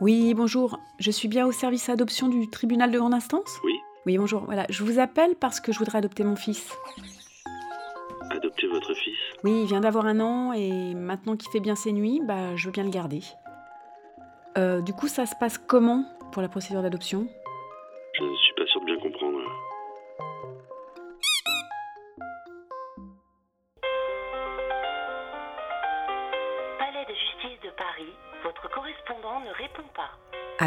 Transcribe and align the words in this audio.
Oui, 0.00 0.32
bonjour. 0.34 0.78
Je 0.98 1.10
suis 1.10 1.28
bien 1.28 1.46
au 1.46 1.52
service 1.52 1.88
adoption 1.88 2.28
du 2.28 2.48
tribunal 2.48 2.90
de 2.90 2.98
grande 2.98 3.14
instance? 3.14 3.58
Oui, 3.64 3.74
Oui, 4.06 4.16
bonjour. 4.18 4.44
Voilà, 4.44 4.64
je 4.68 4.84
vous 4.84 4.98
appelle 5.00 5.34
parce 5.34 5.58
que 5.60 5.72
je 5.72 5.78
voudrais 5.78 5.98
adopter 5.98 6.22
mon 6.24 6.36
fils. 6.36 6.76
adopter 8.30 8.68
votre 8.68 8.94
fils? 8.94 9.16
Oui, 9.42 9.62
il 9.62 9.66
vient 9.66 9.80
d'avoir 9.80 10.06
un 10.06 10.20
an 10.20 10.52
et 10.52 10.94
maintenant 10.94 11.36
qu'il 11.36 11.50
fait 11.50 11.60
bien 11.60 11.74
ses 11.74 11.92
nuits, 11.92 12.20
bah, 12.24 12.54
je 12.56 12.66
veux 12.66 12.72
bien 12.72 12.84
le 12.84 12.90
garder. 12.90 13.22
Euh, 14.56 14.80
du 14.82 14.92
coup, 14.92 15.08
ça 15.08 15.26
se 15.26 15.34
passe 15.40 15.58
comment 15.58 16.04
pour 16.32 16.42
la 16.42 16.48
procédure 16.48 16.82
d'adoption? 16.82 17.26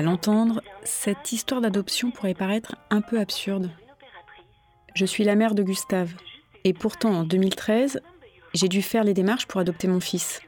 À 0.02 0.04
l'entendre, 0.04 0.64
cette 0.84 1.32
histoire 1.32 1.62
d'adoption 1.62 2.10
pourrait 2.10 2.34
paraître 2.34 2.76
un 2.90 3.02
peu 3.02 3.20
absurde. 3.20 3.70
Je 4.96 5.06
suis 5.06 5.24
la 5.24 5.36
mère 5.36 5.54
de 5.54 5.62
Gustave. 5.62 6.16
Et 6.64 6.74
pourtant, 6.74 7.12
en 7.12 7.24
2013, 7.24 8.02
j'ai 8.56 8.68
dû 8.68 8.82
faire 8.82 9.04
les 9.04 9.14
démarches 9.14 9.46
pour 9.46 9.62
adopter 9.62 9.88
mon 9.88 10.00
fils. 10.00 10.42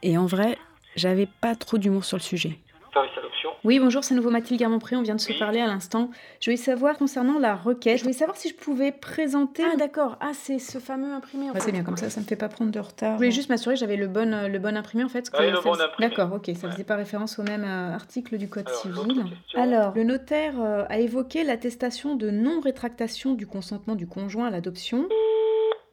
Et 0.00 0.16
en 0.16 0.24
vrai, 0.24 0.56
j'avais 0.96 1.28
pas 1.42 1.56
trop 1.56 1.76
d'humour 1.76 2.06
sur 2.06 2.16
le 2.16 2.22
sujet. 2.22 2.58
Oui, 3.62 3.78
bonjour, 3.78 4.02
c'est 4.04 4.14
nouveau 4.14 4.30
Mathilde 4.30 4.58
Garmont-Pré, 4.58 4.96
on 4.96 5.02
vient 5.02 5.14
de 5.14 5.20
se 5.20 5.30
Oui. 5.32 5.38
parler 5.38 5.60
à 5.60 5.66
l'instant. 5.66 6.10
Je 6.40 6.46
voulais 6.46 6.56
savoir 6.56 6.96
concernant 6.96 7.38
la 7.38 7.54
requête, 7.54 7.98
je 7.98 8.04
voulais 8.04 8.14
savoir 8.14 8.38
si 8.38 8.48
je 8.48 8.54
pouvais 8.54 8.90
présenter... 8.90 9.62
Ah 9.70 9.76
d'accord, 9.76 10.16
ah 10.20 10.30
c'est 10.32 10.58
ce 10.58 10.78
fameux 10.78 11.12
imprimé. 11.12 11.48
c'est 11.58 11.70
bien 11.70 11.82
comme 11.84 11.98
ça, 11.98 12.08
ça 12.08 12.20
me 12.20 12.24
fait 12.24 12.36
pas 12.36 12.48
prendre 12.48 12.70
de 12.70 12.78
retard. 12.80 13.12
Je 13.12 13.16
voulais 13.18 13.30
juste 13.30 13.50
m'assurer 13.50 13.74
que 13.74 13.80
j'avais 13.80 13.96
le 13.96 14.08
bon, 14.08 14.32
euh, 14.32 14.48
le 14.48 14.58
bon 14.58 14.74
imprimé 14.78 15.04
en 15.04 15.10
fait. 15.10 15.30
Bon 15.30 15.38
imprimé. 15.38 15.76
D'accord, 15.98 16.32
ok, 16.32 16.50
ça 16.56 16.66
Ouais. 16.66 16.72
faisait 16.72 16.84
pas 16.84 16.96
référence 16.96 17.38
au 17.38 17.42
même 17.42 17.64
euh, 17.64 17.94
article 17.94 18.38
du 18.38 18.48
Code 18.48 18.66
Alors, 18.66 18.80
civil. 18.80 19.24
Alors, 19.54 19.94
le 19.94 20.04
notaire 20.04 20.54
euh, 20.58 20.84
a 20.88 20.98
évoqué 20.98 21.44
l'attestation 21.44 22.16
de 22.16 22.30
non-rétractation 22.30 23.34
du 23.34 23.46
consentement 23.46 23.94
du 23.94 24.06
conjoint 24.06 24.46
à 24.46 24.50
l'adoption. 24.50 25.06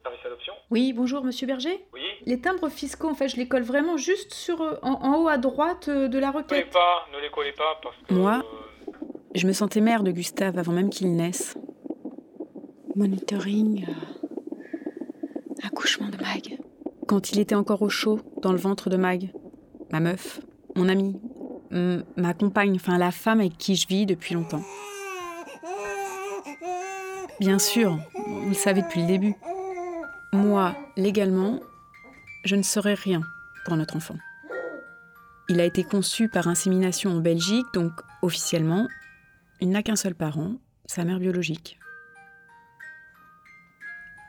Service 0.02 0.24
adoption. 0.24 0.54
Oui, 0.70 0.94
bonjour 0.94 1.22
monsieur 1.22 1.46
Berger? 1.46 1.84
Oui. 1.92 2.00
Les 2.26 2.40
timbres 2.40 2.68
fiscaux, 2.68 3.08
en 3.08 3.14
fait, 3.14 3.28
je 3.28 3.36
les 3.36 3.48
colle 3.48 3.62
vraiment 3.62 3.96
juste 3.96 4.34
sur, 4.34 4.60
euh, 4.60 4.74
en, 4.82 4.92
en 4.92 5.22
haut 5.22 5.28
à 5.28 5.38
droite 5.38 5.88
euh, 5.88 6.08
de 6.08 6.18
la 6.18 6.28
Ne 6.28 6.32
les 6.32 6.38
requête. 6.38 6.70
pas, 6.70 7.06
ne 7.14 7.20
les 7.20 7.30
collez 7.30 7.52
pas 7.52 7.78
parce 7.82 7.96
que. 8.08 8.14
Moi 8.14 8.42
euh, 8.44 8.92
Je 9.34 9.46
me 9.46 9.52
sentais 9.52 9.80
mère 9.80 10.02
de 10.02 10.10
Gustave 10.10 10.58
avant 10.58 10.72
même 10.72 10.90
qu'il 10.90 11.14
naisse. 11.14 11.56
Monitoring. 12.96 13.86
euh, 13.88 15.66
accouchement 15.66 16.08
de 16.08 16.16
Mag. 16.16 16.58
Quand 17.06 17.32
il 17.32 17.38
était 17.40 17.54
encore 17.54 17.82
au 17.82 17.88
chaud, 17.88 18.20
dans 18.42 18.52
le 18.52 18.58
ventre 18.58 18.90
de 18.90 18.96
Mag. 18.96 19.30
Ma 19.90 20.00
meuf, 20.00 20.40
mon 20.76 20.88
amie, 20.88 21.18
ma 22.16 22.34
compagne, 22.34 22.74
enfin 22.76 22.98
la 22.98 23.10
femme 23.10 23.40
avec 23.40 23.56
qui 23.56 23.74
je 23.74 23.88
vis 23.88 24.04
depuis 24.04 24.34
longtemps. 24.34 24.60
Bien 27.40 27.58
sûr, 27.58 27.96
vous 28.26 28.48
le 28.50 28.54
savez 28.54 28.82
depuis 28.82 29.00
le 29.00 29.06
début. 29.06 29.34
Moi, 30.34 30.74
légalement, 30.96 31.60
je 32.48 32.56
ne 32.56 32.62
serai 32.62 32.94
rien 32.94 33.20
pour 33.64 33.76
notre 33.76 33.96
enfant. 33.96 34.16
Il 35.50 35.60
a 35.60 35.64
été 35.64 35.84
conçu 35.84 36.28
par 36.28 36.48
insémination 36.48 37.10
en 37.10 37.20
Belgique, 37.20 37.66
donc 37.74 37.92
officiellement, 38.22 38.88
il 39.60 39.68
n'a 39.68 39.82
qu'un 39.82 39.96
seul 39.96 40.14
parent, 40.14 40.54
sa 40.86 41.04
mère 41.04 41.20
biologique. 41.20 41.78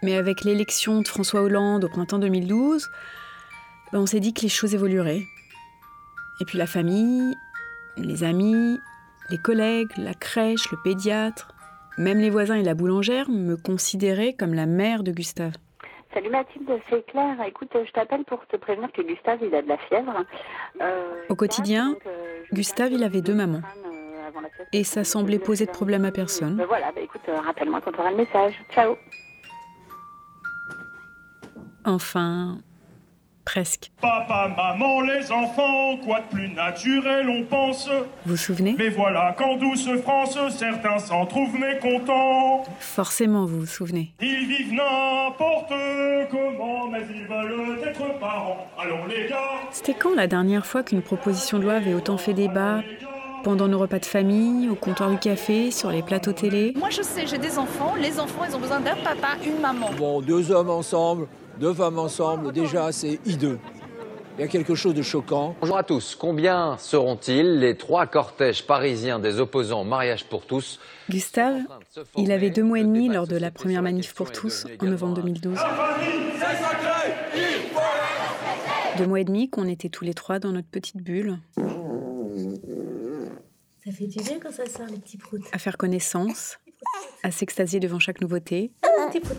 Mais 0.04 0.16
avec 0.16 0.44
l'élection 0.44 1.02
de 1.02 1.08
François 1.08 1.42
Hollande 1.42 1.86
au 1.86 1.90
printemps 1.90 2.20
2012, 2.20 2.90
ben, 3.92 4.00
on 4.00 4.06
s'est 4.06 4.20
dit 4.20 4.34
que 4.34 4.42
les 4.42 4.50
choses 4.50 4.74
évolueraient. 4.74 5.24
Et 6.42 6.46
puis 6.46 6.58
la 6.58 6.68
famille, 6.68 7.36
les 7.98 8.24
amis, 8.24 8.80
les 9.30 9.38
collègues, 9.38 9.92
la 9.98 10.14
crèche, 10.14 10.72
le 10.72 10.78
pédiatre, 10.84 11.54
même 11.98 12.20
les 12.20 12.30
voisins 12.30 12.56
et 12.56 12.64
la 12.64 12.76
boulangère 12.76 13.30
me 13.30 13.56
considéraient 13.56 14.36
comme 14.38 14.54
la 14.54 14.66
mère 14.66 15.04
de 15.04 15.12
Gustave. 15.12 15.54
Salut 16.14 16.30
Mathilde, 16.30 16.70
c'est 16.90 17.06
Claire. 17.06 17.38
Écoute, 17.48 17.70
je 17.86 17.92
t'appelle 17.92 18.24
pour 18.26 18.46
te 18.48 18.58
prévenir 18.58 18.92
que 18.92 19.02
Gustave, 19.02 19.40
il 19.44 19.54
a 19.54 19.62
de 19.62 19.68
la 19.68 19.78
fièvre. 19.78 20.26
Euh, 20.82 21.24
Au 21.30 21.36
quotidien, 21.36 21.92
donc, 21.92 22.06
euh, 22.08 22.44
Gustave, 22.52 22.92
il 22.94 23.04
avait 23.04 23.22
deux 23.22 23.36
mamans. 23.36 23.62
euh. 23.86 24.30
Et 24.74 24.84
ça 24.84 25.04
semblait 25.04 25.40
poser 25.40 25.66
de 25.66 25.72
problème 25.72 26.06
à 26.06 26.12
personne. 26.12 26.56
Ben 26.56 26.66
voilà, 26.66 26.92
bah 26.92 27.02
écoute, 27.02 27.22
rappelle-moi 27.28 27.82
quand 27.82 27.92
tu 27.92 28.00
auras 28.00 28.12
le 28.12 28.18
message. 28.18 28.54
Ciao. 28.72 28.96
Enfin, 31.86 32.60
presque. 33.50 33.90
Papa, 34.00 34.52
maman, 34.56 35.02
les 35.02 35.32
enfants, 35.32 35.98
quoi 36.06 36.20
de 36.20 36.36
plus 36.36 36.50
naturel 36.50 37.28
on 37.30 37.44
pense 37.44 37.90
Vous 38.26 38.34
vous 38.34 38.38
souvenez? 38.38 38.76
Mais 38.78 38.90
voilà 38.90 39.36
qu'en 39.38 39.56
douce 39.58 39.90
France, 40.04 40.38
certains 40.56 41.00
s'en 41.00 41.26
trouvent 41.26 41.58
mécontents. 41.60 42.64
Forcément, 42.80 43.46
vous 43.46 43.62
vous 43.62 43.66
souvenez. 43.66 44.14
Ils 44.22 44.46
vivent 44.48 44.74
n'importe 44.74 45.74
comment, 46.30 46.88
mais 46.90 47.02
ils 47.10 47.26
veulent 47.26 47.80
être 47.88 48.20
parents. 48.20 48.68
Alors 48.80 49.08
les 49.08 49.28
gars, 49.28 49.38
C'était 49.72 49.96
quand 49.96 50.14
la 50.14 50.28
dernière 50.28 50.68
fois 50.68 50.84
qu'une 50.84 51.02
proposition 51.02 51.58
de 51.58 51.64
loi 51.64 51.74
avait 51.74 51.96
autant 51.96 52.18
fait 52.18 52.34
débat? 52.34 52.82
Pendant 53.44 53.68
nos 53.70 53.80
repas 53.80 54.00
de 54.00 54.06
famille, 54.06 54.70
au 54.70 54.76
comptoir 54.76 55.10
du 55.10 55.18
café, 55.18 55.72
sur 55.72 55.90
les 55.92 56.04
plateaux 56.04 56.34
télé? 56.34 56.74
Moi 56.78 56.90
je 56.92 57.02
sais, 57.02 57.26
j'ai 57.26 57.38
des 57.38 57.58
enfants, 57.58 57.94
les 58.00 58.20
enfants 58.20 58.44
ils 58.48 58.56
ont 58.56 58.60
besoin 58.60 58.82
d'un 58.82 58.96
papa, 58.98 59.38
une 59.44 59.60
maman. 59.62 59.90
Bon, 59.98 60.22
deux 60.22 60.52
hommes 60.52 60.70
ensemble, 60.70 61.26
deux 61.60 61.74
femmes 61.74 62.00
ensemble, 62.00 62.52
déjà 62.52 62.92
c'est 62.92 63.20
hideux. 63.26 63.60
Il 64.38 64.42
y 64.42 64.46
a 64.46 64.48
quelque 64.48 64.74
chose 64.74 64.94
de 64.94 65.02
choquant. 65.02 65.54
Bonjour 65.60 65.78
à 65.78 65.84
tous. 65.84 66.16
Combien 66.16 66.78
seront-ils 66.78 67.60
les 67.60 67.76
trois 67.76 68.08
cortèges 68.08 68.66
parisiens 68.66 69.20
des 69.20 69.42
opposants 69.42 69.82
au 69.82 69.84
mariage 69.84 70.24
pour 70.26 70.46
tous? 70.46 70.80
Gustave, 71.10 71.60
il 72.16 72.32
avait 72.32 72.50
deux 72.50 72.64
mois 72.64 72.80
et 72.80 72.84
demi 72.86 73.10
lors 73.10 73.28
de 73.28 73.36
la 73.36 73.52
première 73.52 73.82
manif 73.82 74.14
pour 74.14 74.32
tous 74.32 74.66
en 74.82 74.86
novembre 74.86 75.16
2012. 75.16 75.60
Deux 78.98 79.08
mois 79.08 79.20
et 79.20 79.26
demi 79.26 79.50
qu'on 79.50 79.68
était 79.68 79.90
tous 79.90 80.06
les 80.06 80.14
trois 80.14 80.40
dans 80.40 80.54
notre 80.54 80.68
petite 80.70 80.98
bulle, 80.98 81.38
Ça 83.84 83.92
fait 83.92 84.08
du 84.08 84.20
bien 84.24 84.40
quand 84.42 84.52
ça 84.52 84.66
sort, 84.68 84.88
les 84.90 85.00
petits 85.00 85.18
proutes. 85.18 85.44
à 85.52 85.58
faire 85.58 85.78
connaissance, 85.78 86.60
à 87.24 87.32
s'extasier 87.32 87.82
devant 87.82 88.00
chaque 88.00 88.22
nouveauté, 88.22 88.72
Un 89.02 89.10
petit 89.10 89.20
prout 89.20 89.38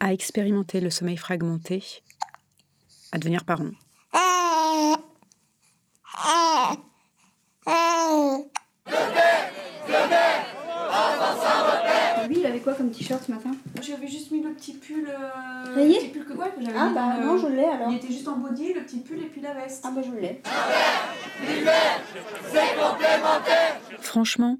à 0.00 0.12
expérimenter 0.12 0.80
le 0.80 0.90
sommeil 0.90 1.16
fragmenté, 1.16 1.82
à 3.12 3.18
devenir 3.18 3.44
parent. 3.44 3.70
Lui, 12.28 12.38
il 12.38 12.46
avait 12.46 12.60
quoi 12.60 12.72
comme 12.74 12.90
t-shirt 12.90 13.22
ce 13.22 13.30
matin? 13.30 13.50
J'avais 13.82 14.06
juste 14.08 14.30
mis 14.30 14.42
le 14.42 14.50
petit 14.54 14.72
pull. 14.74 15.06
euh, 15.08 15.74
le 15.76 15.92
petit 15.92 16.08
pull 16.08 16.24
que, 16.24 16.32
ouais, 16.32 16.46
que 16.56 16.64
j'avais 16.64 16.78
Ah 16.78 16.88
mis 16.88 16.94
bah 16.94 17.16
le- 17.20 17.26
non, 17.26 17.36
je 17.38 17.46
l'ai 17.48 17.64
alors. 17.64 17.90
Il 17.90 17.96
était 17.96 18.06
juste 18.06 18.26
en 18.28 18.38
body, 18.38 18.72
le 18.72 18.82
petit 18.82 19.00
pull 19.00 19.18
et 19.18 19.26
puis 19.26 19.42
la 19.42 19.52
veste. 19.52 19.84
Ah 19.86 19.90
bah 19.94 20.00
je 20.02 20.12
l'ai. 20.12 20.40
Franchement, 24.00 24.56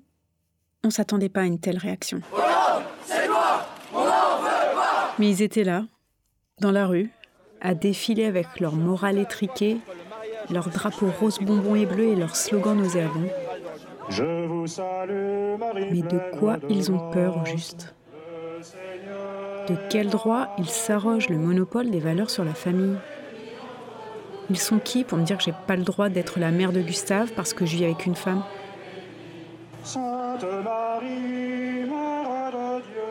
on 0.82 0.90
s'attendait 0.90 1.30
pas 1.30 1.40
à 1.40 1.44
une 1.44 1.58
telle 1.58 1.78
réaction. 1.78 2.20
Mais 5.18 5.30
ils 5.30 5.42
étaient 5.42 5.64
là, 5.64 5.84
dans 6.60 6.72
la 6.72 6.86
rue, 6.86 7.10
à 7.60 7.74
défiler 7.74 8.24
avec 8.24 8.60
leur 8.60 8.74
morale 8.74 9.18
étriquée, 9.18 9.78
leurs 10.50 10.68
drapeaux 10.68 11.10
rose 11.20 11.38
bonbons 11.40 11.76
et 11.76 11.86
bleus 11.86 12.08
et 12.08 12.16
leurs 12.16 12.36
slogans 12.36 12.76
nauséabonds. 12.76 13.30
je 14.08 14.46
vous 14.46 14.66
salue, 14.66 15.56
Marie. 15.58 15.88
Mais 15.90 16.02
de 16.02 16.20
quoi 16.38 16.58
ils 16.68 16.90
ont 16.90 17.10
peur 17.10 17.40
au 17.40 17.44
juste? 17.46 17.94
De 19.68 19.76
quel 19.88 20.08
droit 20.08 20.48
ils 20.58 20.68
s'arrogent 20.68 21.30
le 21.30 21.38
monopole 21.38 21.90
des 21.90 22.00
valeurs 22.00 22.30
sur 22.30 22.44
la 22.44 22.54
famille? 22.54 22.96
Ils 24.50 24.58
sont 24.58 24.78
qui 24.78 25.04
pour 25.04 25.16
me 25.16 25.24
dire 25.24 25.38
que 25.38 25.44
j'ai 25.44 25.54
pas 25.66 25.76
le 25.76 25.84
droit 25.84 26.10
d'être 26.10 26.38
la 26.38 26.50
mère 26.50 26.72
de 26.72 26.82
Gustave 26.82 27.32
parce 27.32 27.54
que 27.54 27.64
je 27.64 27.76
vis 27.76 27.84
avec 27.84 28.04
une 28.04 28.14
femme? 28.14 28.42
Sainte 29.84 30.42
Marie, 30.42 31.84
Mère 31.88 32.50
de 32.50 32.82
Dieu. 32.82 33.02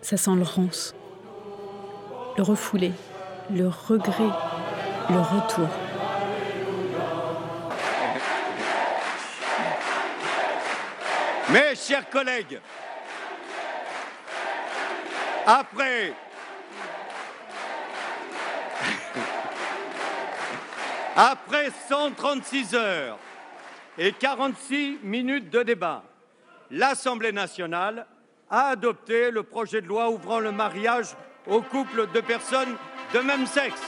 Ça 0.00 0.16
sent 0.16 0.34
le 0.34 0.42
rance, 0.42 0.92
le 2.36 2.42
refoulé, 2.42 2.92
le 3.50 3.68
regret, 3.68 4.30
le 5.10 5.18
retour. 5.18 5.68
Mes 11.50 11.74
chers 11.74 12.08
collègues, 12.08 12.60
après 15.46 16.14
après 21.16 21.70
136 21.88 22.74
heures 22.74 23.18
et 23.98 24.12
46 24.12 25.00
minutes 25.02 25.50
de 25.50 25.62
débat, 25.62 26.02
l'Assemblée 26.70 27.32
nationale 27.32 28.06
a 28.48 28.68
adopté 28.68 29.30
le 29.30 29.42
projet 29.42 29.82
de 29.82 29.88
loi 29.88 30.08
ouvrant 30.08 30.38
le 30.38 30.52
mariage 30.52 31.14
aux 31.46 31.62
couples 31.62 32.08
de 32.14 32.20
personnes 32.20 32.76
de 33.14 33.18
même 33.20 33.46
sexe. 33.46 33.80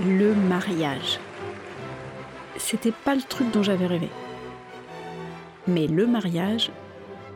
Le 0.00 0.34
mariage. 0.34 1.20
C'était 2.56 2.92
pas 2.92 3.14
le 3.14 3.22
truc 3.22 3.50
dont 3.50 3.62
j'avais 3.62 3.86
rêvé. 3.86 4.08
Mais 5.66 5.86
le 5.86 6.06
mariage, 6.06 6.70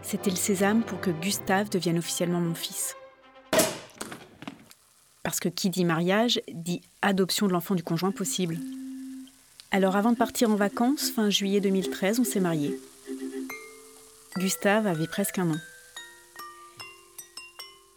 c'était 0.02 0.30
le 0.30 0.36
sésame 0.36 0.82
pour 0.82 1.00
que 1.00 1.10
Gustave 1.10 1.68
devienne 1.68 1.98
officiellement 1.98 2.40
mon 2.40 2.54
fils. 2.54 2.96
Parce 5.22 5.38
que 5.38 5.48
qui 5.48 5.70
dit 5.70 5.84
mariage 5.84 6.40
dit 6.52 6.82
adoption 7.02 7.46
de 7.46 7.52
l'enfant 7.52 7.74
du 7.74 7.82
conjoint 7.82 8.10
possible. 8.10 8.58
Alors 9.70 9.96
avant 9.96 10.12
de 10.12 10.16
partir 10.16 10.50
en 10.50 10.56
vacances, 10.56 11.10
fin 11.10 11.30
juillet 11.30 11.60
2013, 11.60 12.20
on 12.20 12.24
s'est 12.24 12.40
mariés. 12.40 12.78
Gustave 14.38 14.86
avait 14.86 15.06
presque 15.06 15.38
un 15.38 15.50
an. 15.50 15.58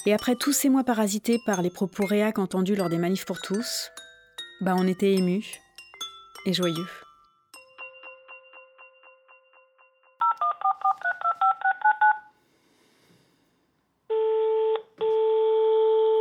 Et 0.05 0.13
après 0.13 0.35
tous 0.35 0.51
ces 0.53 0.69
mois 0.69 0.83
parasités 0.83 1.39
par 1.45 1.61
les 1.61 1.69
propos 1.69 2.05
réacs 2.05 2.39
entendus 2.39 2.75
lors 2.75 2.89
des 2.89 2.97
manifs 2.97 3.25
pour 3.25 3.41
tous, 3.41 3.91
bah 4.61 4.75
on 4.77 4.87
était 4.87 5.13
émus 5.13 5.45
et 6.45 6.53
joyeux. 6.53 6.87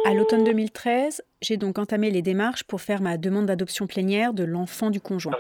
À 0.06 0.12
l'automne 0.12 0.44
2013, 0.44 1.22
j'ai 1.40 1.56
donc 1.56 1.78
entamé 1.78 2.10
les 2.10 2.20
démarches 2.20 2.64
pour 2.64 2.80
faire 2.82 3.00
ma 3.00 3.16
demande 3.16 3.46
d'adoption 3.46 3.87
plénière 3.87 4.34
de 4.34 4.44
l'enfant 4.44 4.90
du 4.90 5.00
conjoint. 5.00 5.32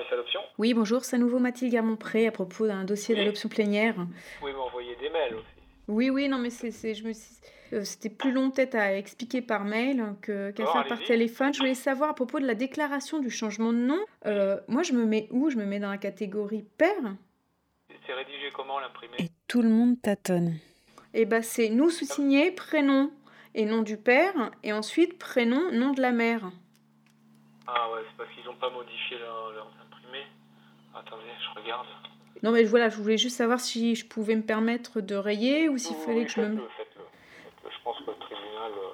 Oui, 0.56 0.72
bonjour, 0.72 1.04
c'est 1.04 1.16
à 1.16 1.18
nouveau 1.18 1.38
Mathilde 1.38 1.72
Garmont-Pré 1.72 2.26
à 2.28 2.30
propos 2.32 2.66
d'un 2.66 2.84
dossier 2.84 3.14
d'adoption 3.14 3.48
plénière. 3.48 3.94
Vous 3.96 4.06
pouvez 4.40 4.52
m'envoyer 4.54 4.96
des 5.00 5.10
mails 5.10 5.34
aussi. 5.34 5.44
Oui, 5.88 6.08
oui, 6.10 6.28
non, 6.28 6.38
mais 6.38 6.48
c'est, 6.50 6.70
c'est- 6.70 6.94
je 6.94 7.04
me 7.04 7.12
suis- 7.12 7.34
c'était 7.82 8.10
plus 8.10 8.30
long 8.30 8.50
peut-être 8.50 8.74
à 8.76 8.94
expliquer 8.96 9.40
par 9.42 9.64
mail 9.64 10.14
que, 10.22 10.50
qu'à 10.52 10.64
Oh, 10.68 10.72
faire 10.72 10.86
par 10.86 11.02
téléphone. 11.02 11.52
Je 11.52 11.58
voulais 11.58 11.74
savoir 11.74 12.10
à 12.10 12.14
propos 12.14 12.38
de 12.38 12.46
la 12.46 12.54
déclaration 12.54 13.18
du 13.18 13.30
changement 13.30 13.72
de 13.72 13.78
nom. 13.78 13.98
euh, 14.26 14.60
moi, 14.68 14.82
je 14.84 14.92
me 14.92 15.04
mets 15.04 15.26
où? 15.32 15.50
Je 15.50 15.56
me 15.56 15.64
mets 15.64 15.80
dans 15.80 15.90
la 15.90 15.98
catégorie 15.98 16.64
père 16.78 17.16
C'est 18.06 18.12
rédigé 18.12 18.50
comment 18.54 18.78
l'imprimé? 18.78 19.14
Et 19.18 19.30
tout 19.48 19.62
le 19.62 19.70
monde 19.70 20.00
tâtonne. 20.00 20.54
Eh 21.14 21.24
ben, 21.24 21.42
c'est 21.42 21.70
nous 21.70 21.90
sous-signé, 21.90 22.50
prénom 22.50 23.10
et 23.54 23.64
nom 23.66 23.82
du 23.82 23.96
père, 23.96 24.50
et 24.62 24.72
ensuite 24.72 25.18
prénom, 25.18 25.70
nom 25.72 25.92
de 25.92 26.02
la 26.02 26.12
mère. 26.12 26.50
Ah 27.66 27.90
ouais, 27.92 28.00
c'est 28.10 28.16
parce 28.16 28.30
qu'ils 28.34 28.44
n'ont 28.44 28.56
pas 28.56 28.70
modifié 28.70 29.18
leur, 29.18 29.52
leurs 29.52 29.72
imprimés. 29.86 30.26
Attendez, 30.94 31.22
je 31.40 31.60
regarde. 31.60 31.86
Non, 32.42 32.50
mais 32.50 32.64
voilà, 32.64 32.88
je 32.90 32.96
voulais 32.96 33.16
juste 33.16 33.36
savoir 33.36 33.60
si 33.60 33.94
je 33.94 34.04
pouvais 34.06 34.34
me 34.36 34.42
permettre 34.42 35.00
de 35.00 35.14
rayer 35.14 35.68
ou 35.68 35.78
s'il 35.78 35.96
Oui, 35.96 36.02
fallait 36.04 36.18
oui, 36.20 36.26
que 36.26 36.32
je 36.32 36.40
me. 36.40 36.56
faites-le. 36.76 36.93
Je 37.70 37.78
pense 37.84 37.98
que 37.98 38.10
le 38.10 38.16
tribunal 38.18 38.72
euh, 38.72 38.90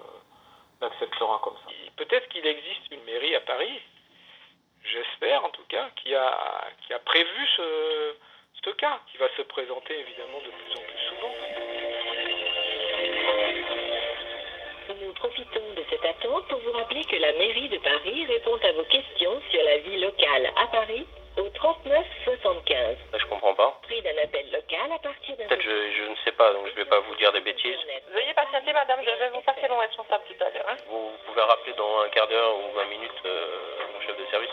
l'acceptera 0.81 1.41
comme 1.43 1.57
ça. 1.65 1.71
Peut-être 1.97 2.29
qu'il 2.29 2.47
existe 2.47 2.91
une 2.91 3.03
mairie 3.05 3.35
à 3.37 3.41
Paris, 3.41 3.81
j'espère 4.85 5.45
en 5.45 5.51
tout 5.51 5.65
cas, 5.69 5.89
qui 5.97 6.15
a, 6.15 6.65
qui 6.87 6.93
a 6.93 6.99
prévu 7.01 7.47
ce, 7.57 8.15
ce 8.65 8.71
cas, 8.71 9.01
qui 9.11 9.19
va 9.19 9.29
se 9.37 9.43
présenter 9.43 9.99
évidemment 9.99 10.39
de 10.39 10.51
plus 10.51 10.77
en 10.79 10.83
plus 10.83 10.99
souvent. 11.09 11.35
Nous 15.01 15.13
profitons 15.15 15.73
de 15.77 15.85
cette 15.89 16.05
attente 16.05 16.49
pour 16.49 16.59
vous 16.61 16.73
rappeler 16.73 17.05
que 17.05 17.17
la 17.17 17.33
mairie 17.35 17.69
de 17.69 17.79
Paris 17.79 18.27
répond 18.27 18.59
à 18.63 18.73
vos 18.73 18.85
questions 18.85 19.41
sur 19.51 19.63
la 19.63 19.79
vie 19.79 19.99
locale 19.99 20.51
à 20.57 20.67
Paris 20.67 21.07
au 21.39 21.49
39 21.49 22.05
75. 22.25 22.97
Je 23.17 23.27
comprends 23.27 23.55
pas. 23.55 23.79
Prix 23.83 24.03
d'un 24.03 24.19
appel 24.23 24.51
local 24.51 24.91
à 24.93 24.99
partir 24.99 25.37
d'un... 25.37 25.47
Peut-être 25.47 25.63
je, 25.63 25.93
je 25.93 26.03
ne 26.11 26.17
sais 26.25 26.33
pas, 26.33 26.53
donc 26.53 26.67
je 26.67 26.75
vais 26.75 26.85
pas 26.85 26.99
vous 27.01 27.15
dire 27.15 27.33
des 27.33 27.41
bêtises. 27.41 27.79
Veuillez 28.13 28.35
patienter, 28.35 28.73
madame, 28.73 29.01
je 29.05 29.11
vais 29.11 29.31
vous 29.31 29.41
passer 29.43 29.69
mon 29.69 29.79
responsable 29.79 30.25
tout 30.27 30.45
à 30.45 30.51
l'heure. 30.51 30.69
hein. 30.69 30.77
Vous 30.89 31.13
pouvez 31.27 31.41
rappeler 31.43 31.73
dans 31.75 32.01
un 32.01 32.09
quart 32.09 32.27
d'heure 32.27 32.57
ou 32.57 32.73
20 32.75 32.85
minutes 32.87 33.23
euh, 33.25 33.47
mon 33.95 34.01
chef 34.07 34.17
de 34.19 34.27
service 34.27 34.51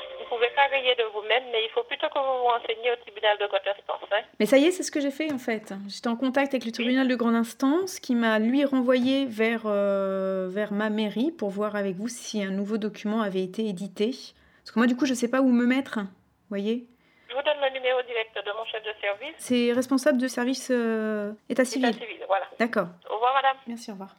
De 0.77 1.11
vous-même, 1.11 1.43
mais 1.51 1.63
il 1.65 1.69
faut 1.73 1.83
plutôt 1.83 2.07
que 2.07 2.19
vous 2.19 2.39
vous 2.39 2.47
renseigniez 2.47 2.91
au 2.91 2.95
tribunal 2.97 3.35
de 3.39 3.47
grande 3.47 3.61
instance. 3.67 4.09
Hein. 4.11 4.21
Mais 4.39 4.45
ça 4.45 4.57
y 4.59 4.65
est, 4.65 4.71
c'est 4.71 4.83
ce 4.83 4.91
que 4.91 5.01
j'ai 5.01 5.09
fait 5.09 5.31
en 5.33 5.39
fait. 5.39 5.73
J'étais 5.87 6.07
en 6.07 6.15
contact 6.15 6.53
avec 6.53 6.65
le 6.65 6.71
tribunal 6.71 7.07
de 7.07 7.15
grande 7.15 7.33
instance 7.33 7.99
qui 7.99 8.13
m'a 8.13 8.37
lui 8.37 8.63
renvoyé 8.63 9.25
vers, 9.25 9.63
euh, 9.65 10.47
vers 10.49 10.71
ma 10.71 10.91
mairie 10.91 11.31
pour 11.31 11.49
voir 11.49 11.75
avec 11.75 11.95
vous 11.95 12.07
si 12.07 12.43
un 12.43 12.51
nouveau 12.51 12.77
document 12.77 13.21
avait 13.21 13.43
été 13.43 13.67
édité. 13.67 14.11
Parce 14.11 14.71
que 14.71 14.79
moi, 14.79 14.85
du 14.85 14.95
coup, 14.95 15.07
je 15.07 15.15
sais 15.15 15.27
pas 15.27 15.41
où 15.41 15.49
me 15.49 15.65
mettre. 15.65 15.97
Vous 15.99 16.05
voyez 16.49 16.85
Je 17.27 17.35
vous 17.35 17.41
donne 17.41 17.57
le 17.59 17.73
numéro 17.73 17.99
direct 18.03 18.35
de 18.35 18.51
mon 18.55 18.65
chef 18.65 18.83
de 18.83 18.93
service. 19.01 19.35
C'est 19.39 19.73
responsable 19.73 20.19
de 20.19 20.27
service 20.27 20.69
euh, 20.69 21.33
état 21.49 21.65
civil. 21.65 21.89
État 21.89 21.99
civil, 22.05 22.23
voilà. 22.27 22.45
D'accord. 22.59 22.87
Au 23.09 23.15
revoir, 23.15 23.33
madame. 23.33 23.57
Merci, 23.65 23.89
au 23.89 23.93
revoir. 23.93 24.15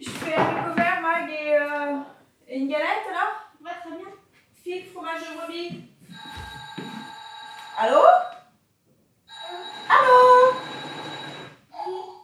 Je 0.00 0.10
fais 0.10 0.34
un 0.34 0.70
couvert, 0.70 1.00
Mag, 1.00 1.30
et, 1.30 1.56
euh, 1.56 1.98
et 2.52 2.58
une 2.58 2.68
galette 2.68 3.06
alors? 3.08 3.32
Ouais, 3.64 3.70
très 3.80 3.96
bien. 3.96 4.08
Figue, 4.62 4.92
fromage 4.92 5.20
de 5.22 5.36
brebis. 5.38 5.82
Allô? 7.78 8.02
Allô? 9.88 10.52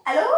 Allô? 0.04 0.28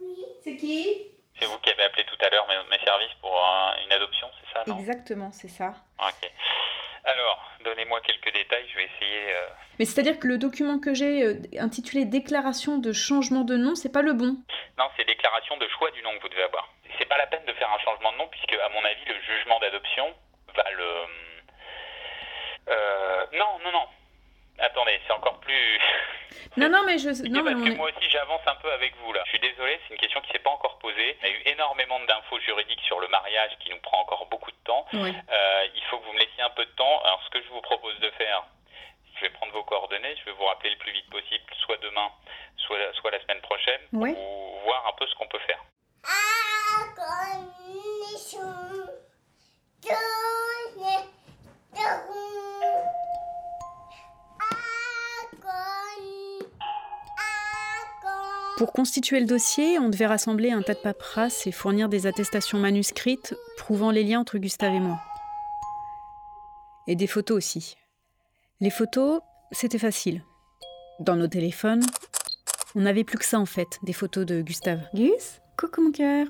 Oui. 0.00 0.16
C'est 0.42 0.56
qui? 0.56 1.06
C'est 1.38 1.46
vous 1.46 1.58
qui 1.58 1.70
avez 1.70 1.84
appelé 1.84 2.04
tout 2.04 2.16
à 2.24 2.28
l'heure 2.30 2.46
mes, 2.48 2.56
mes 2.76 2.84
services 2.84 3.14
pour 3.20 3.32
un- 3.32 3.74
une 3.84 3.92
adoption, 3.92 4.28
c'est 4.40 4.52
ça, 4.52 4.64
non? 4.66 4.78
Exactement, 4.78 5.30
c'est 5.32 5.48
ça. 5.48 5.74
Ok. 6.00 6.30
Alors, 7.04 7.50
donnez-moi 7.64 8.00
quelques 8.02 8.32
détails, 8.34 8.68
je 8.70 8.76
vais 8.76 8.84
essayer. 8.84 9.34
euh, 9.34 9.46
Mais 9.78 9.84
c'est-à-dire 9.86 10.18
que 10.18 10.26
le 10.26 10.36
document 10.38 10.78
que 10.78 10.92
j'ai 10.92 11.22
euh, 11.24 11.34
intitulé 11.58 12.04
Déclaration 12.04 12.78
de 12.78 12.92
changement 12.92 13.42
de 13.42 13.56
nom, 13.56 13.74
c'est 13.74 13.88
pas 13.92 14.02
le 14.02 14.12
bon? 14.12 14.36
Non, 14.78 14.84
c'est 14.96 15.04
déclaration 15.06 15.56
de 15.56 15.66
choix 15.68 15.90
du 15.92 16.02
nom 16.02 16.10
que 16.18 16.22
vous 16.22 16.28
devez 16.28 16.42
avoir. 16.42 16.68
C'est 17.00 17.06
pas 17.08 17.16
la 17.18 17.26
peine 17.26 17.44
de 17.46 17.52
faire 17.54 17.72
un 17.72 17.78
changement 17.78 18.12
de 18.12 18.18
nom, 18.18 18.28
puisque, 18.28 18.52
à 18.52 18.68
mon 18.68 18.84
avis, 18.84 19.04
le 19.06 19.18
jugement 19.22 19.58
d'adoption 19.58 20.14
va 20.54 20.70
le. 20.70 21.04
Euh, 22.68 23.26
non, 23.32 23.58
non, 23.64 23.72
non. 23.72 23.86
Attendez, 24.58 25.00
c'est 25.06 25.12
encore 25.12 25.40
plus. 25.40 25.80
Non, 26.56 26.68
non, 26.68 26.82
mais 26.84 26.98
je. 26.98 27.10
Non, 27.28 27.42
mais 27.44 27.52
parce 27.52 27.64
que 27.64 27.70
est- 27.70 27.76
moi 27.76 27.88
aussi 27.90 28.08
j'avance 28.10 28.40
un 28.46 28.54
peu 28.56 28.70
avec 28.72 28.94
vous 28.96 29.12
là. 29.12 29.22
Je 29.24 29.30
suis 29.30 29.38
désolé, 29.40 29.78
c'est 29.86 29.94
une 29.94 30.00
question 30.00 30.20
qui 30.20 30.30
s'est 30.32 30.38
pas 30.40 30.50
encore 30.50 30.78
posée. 30.78 31.16
Il 31.22 31.28
y 31.28 31.30
a 31.30 31.34
eu 31.34 31.42
énormément 31.46 31.98
d'infos 32.00 32.38
juridiques 32.40 32.80
sur 32.86 32.98
le 33.00 33.06
mariage 33.08 33.52
qui 33.60 33.70
nous 33.70 33.78
prend 33.80 34.00
encore 34.00 34.26
beaucoup 34.26 34.50
de 34.50 34.56
temps. 34.64 34.84
Ouais. 34.92 35.12
Euh, 35.30 35.66
il 35.74 35.82
faut 35.84 35.98
que 35.98 36.06
vous 36.06 36.12
me 36.12 36.18
laissiez 36.18 36.42
un 36.42 36.50
peu 36.50 36.64
de 36.64 36.70
temps. 36.72 37.00
Alors 37.04 37.22
ce 37.24 37.30
que 37.30 37.42
je 37.42 37.48
vous 37.48 37.60
propose 37.60 37.98
de 38.00 38.10
faire, 38.10 38.42
je 39.16 39.20
vais 39.22 39.30
prendre 39.30 39.52
vos 39.52 39.62
coordonnées, 39.64 40.14
je 40.18 40.24
vais 40.24 40.32
vous 40.32 40.44
rappeler 40.44 40.70
le 40.70 40.76
plus 40.78 40.92
vite 40.92 41.08
possible, 41.10 41.42
soit 41.64 41.76
demain, 41.78 42.10
soit, 42.56 42.78
soit 42.94 43.10
la 43.12 43.20
semaine 43.22 43.40
prochaine, 43.42 43.80
pour 44.14 44.60
voir 44.64 44.86
un 44.88 44.92
peu 44.92 45.06
ce 45.06 45.14
qu'on 45.16 45.28
peut 45.28 45.40
faire. 45.46 45.62
Pour 58.60 58.74
constituer 58.74 59.20
le 59.20 59.26
dossier, 59.26 59.78
on 59.78 59.88
devait 59.88 60.04
rassembler 60.04 60.50
un 60.50 60.60
tas 60.60 60.74
de 60.74 60.80
paperasses 60.80 61.46
et 61.46 61.50
fournir 61.50 61.88
des 61.88 62.06
attestations 62.06 62.58
manuscrites 62.58 63.34
prouvant 63.56 63.90
les 63.90 64.04
liens 64.04 64.20
entre 64.20 64.36
Gustave 64.36 64.74
et 64.74 64.80
moi. 64.80 65.00
Et 66.86 66.94
des 66.94 67.06
photos 67.06 67.38
aussi. 67.38 67.78
Les 68.60 68.68
photos, 68.68 69.22
c'était 69.50 69.78
facile. 69.78 70.22
Dans 70.98 71.16
nos 71.16 71.26
téléphones, 71.26 71.82
on 72.74 72.82
n'avait 72.82 73.02
plus 73.02 73.16
que 73.16 73.24
ça 73.24 73.40
en 73.40 73.46
fait, 73.46 73.78
des 73.82 73.94
photos 73.94 74.26
de 74.26 74.42
Gustave. 74.42 74.82
Gus, 74.92 75.40
coucou 75.60 75.82
mon 75.82 75.92
cœur. 75.92 76.26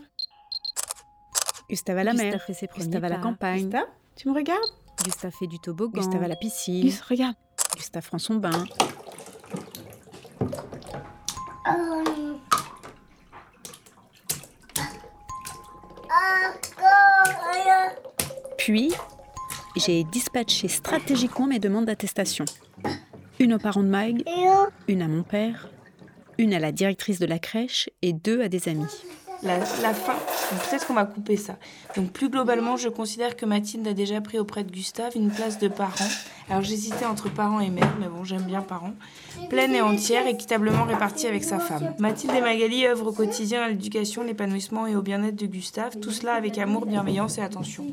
Gustave 1.68 1.98
à 1.98 2.04
la 2.04 2.10
Gustave 2.10 2.30
mer, 2.30 2.42
fait 2.42 2.52
ses 2.52 2.66
Gustave 2.66 3.04
à 3.04 3.08
la 3.08 3.18
campagne. 3.18 3.62
Gustave, 3.62 3.86
tu 4.16 4.28
me 4.28 4.34
regardes? 4.34 4.60
Gustave 5.04 5.32
fait 5.38 5.46
du 5.46 5.60
toboggan. 5.60 6.00
Gustave 6.00 6.24
à 6.24 6.28
la 6.28 6.34
piscine. 6.34 6.82
Gus, 6.82 7.00
regarde. 7.00 7.36
Gustave 7.76 8.06
prend 8.08 8.18
son 8.18 8.34
bain. 8.34 8.64
Puis, 18.58 18.92
j'ai 19.76 20.02
dispatché 20.04 20.66
stratégiquement 20.66 21.46
mes 21.46 21.60
demandes 21.60 21.86
d'attestation. 21.86 22.44
Une 23.38 23.54
aux 23.54 23.58
parents 23.58 23.82
de 23.82 23.88
Mag, 23.88 24.24
une 24.88 25.02
à 25.02 25.08
mon 25.08 25.22
père, 25.22 25.70
une 26.36 26.52
à 26.52 26.58
la 26.58 26.72
directrice 26.72 27.20
de 27.20 27.26
la 27.26 27.38
crèche 27.38 27.88
et 28.02 28.12
deux 28.12 28.42
à 28.42 28.48
des 28.48 28.68
amis. 28.68 29.04
La, 29.42 29.58
la 29.58 29.94
fin, 29.94 30.16
peut-être 30.50 30.86
qu'on 30.86 30.92
va 30.92 31.06
couper 31.06 31.38
ça. 31.38 31.56
Donc 31.96 32.10
plus 32.10 32.28
globalement, 32.28 32.76
je 32.76 32.90
considère 32.90 33.36
que 33.36 33.46
Mathilde 33.46 33.88
a 33.88 33.94
déjà 33.94 34.20
pris 34.20 34.38
auprès 34.38 34.64
de 34.64 34.70
Gustave 34.70 35.12
une 35.16 35.30
place 35.30 35.58
de 35.58 35.68
parent. 35.68 36.04
Alors 36.50 36.62
j'hésitais 36.62 37.06
entre 37.06 37.30
parents 37.30 37.60
et 37.60 37.70
mère, 37.70 37.96
mais 37.98 38.08
bon, 38.08 38.22
j'aime 38.22 38.42
bien 38.42 38.60
parents. 38.60 38.92
Pleine 39.48 39.74
et 39.74 39.80
entière, 39.80 40.26
équitablement 40.26 40.84
répartie 40.84 41.26
avec 41.26 41.42
sa 41.42 41.58
femme. 41.58 41.94
Mathilde 41.98 42.34
et 42.34 42.42
Magali 42.42 42.86
œuvrent 42.86 43.06
au 43.08 43.12
quotidien 43.12 43.62
à 43.62 43.68
l'éducation, 43.68 44.22
l'épanouissement 44.22 44.86
et 44.86 44.94
au 44.94 45.00
bien-être 45.00 45.36
de 45.36 45.46
Gustave, 45.46 45.98
tout 46.00 46.10
cela 46.10 46.34
avec 46.34 46.58
amour, 46.58 46.84
bienveillance 46.84 47.38
et 47.38 47.42
attention. 47.42 47.86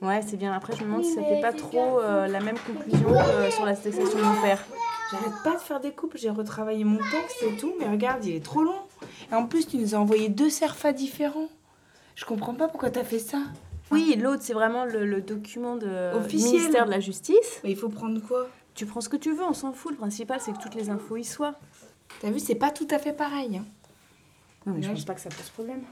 Ouais, 0.00 0.20
c'est 0.26 0.36
bien. 0.36 0.52
Après, 0.52 0.74
je 0.76 0.82
me 0.82 0.86
demande 0.86 1.04
si 1.04 1.14
ça 1.14 1.22
fait 1.22 1.40
pas 1.40 1.52
trop 1.52 1.98
euh, 2.00 2.26
la 2.28 2.40
même 2.40 2.56
conclusion 2.58 3.08
que 3.08 3.50
sur 3.52 3.64
la 3.64 3.72
attestation 3.72 4.18
de 4.18 4.22
mon 4.22 4.40
père. 4.40 4.64
J'arrête 5.10 5.42
pas 5.42 5.54
de 5.54 5.60
faire 5.60 5.80
des 5.80 5.90
coupes, 5.90 6.16
j'ai 6.16 6.30
retravaillé 6.30 6.84
mon 6.84 6.98
texte 6.98 7.42
et 7.42 7.56
tout, 7.56 7.74
mais 7.80 7.88
regarde, 7.88 8.24
il 8.24 8.36
est 8.36 8.44
trop 8.44 8.62
long. 8.62 8.78
Et 9.30 9.34
en 9.34 9.46
plus, 9.46 9.66
tu 9.66 9.76
nous 9.76 9.94
as 9.94 9.98
envoyé 9.98 10.28
deux 10.28 10.50
serfas 10.50 10.92
différents. 10.92 11.48
Je 12.16 12.24
comprends 12.24 12.54
pas 12.54 12.68
pourquoi 12.68 12.90
t'as 12.90 13.04
fait 13.04 13.18
ça. 13.18 13.38
Oui, 13.90 14.14
l'autre, 14.16 14.42
c'est 14.42 14.52
vraiment 14.52 14.84
le, 14.84 15.04
le 15.04 15.20
document 15.20 15.76
de 15.76 16.14
Officiel. 16.16 16.50
du 16.50 16.56
ministère 16.58 16.86
de 16.86 16.90
la 16.90 17.00
Justice. 17.00 17.60
Mais 17.64 17.70
il 17.70 17.76
faut 17.76 17.88
prendre 17.88 18.20
quoi? 18.20 18.48
Tu 18.74 18.86
prends 18.86 19.00
ce 19.00 19.08
que 19.08 19.16
tu 19.16 19.32
veux, 19.32 19.42
on 19.44 19.52
s'en 19.52 19.72
fout. 19.72 19.90
Le 19.92 19.96
principal, 19.96 20.40
c'est 20.40 20.52
que 20.52 20.62
toutes 20.62 20.74
les 20.74 20.90
infos 20.90 21.16
y 21.16 21.24
soient. 21.24 21.54
T'as 22.20 22.30
vu, 22.30 22.38
c'est 22.38 22.54
pas 22.54 22.70
tout 22.70 22.86
à 22.90 22.98
fait 22.98 23.12
pareil. 23.12 23.56
Hein. 23.56 23.64
Non, 24.66 24.74
mais 24.74 24.82
je 24.82 24.90
pense 24.90 25.04
pas 25.04 25.14
que 25.14 25.20
ça 25.20 25.28
pose 25.30 25.48
problème. 25.48 25.82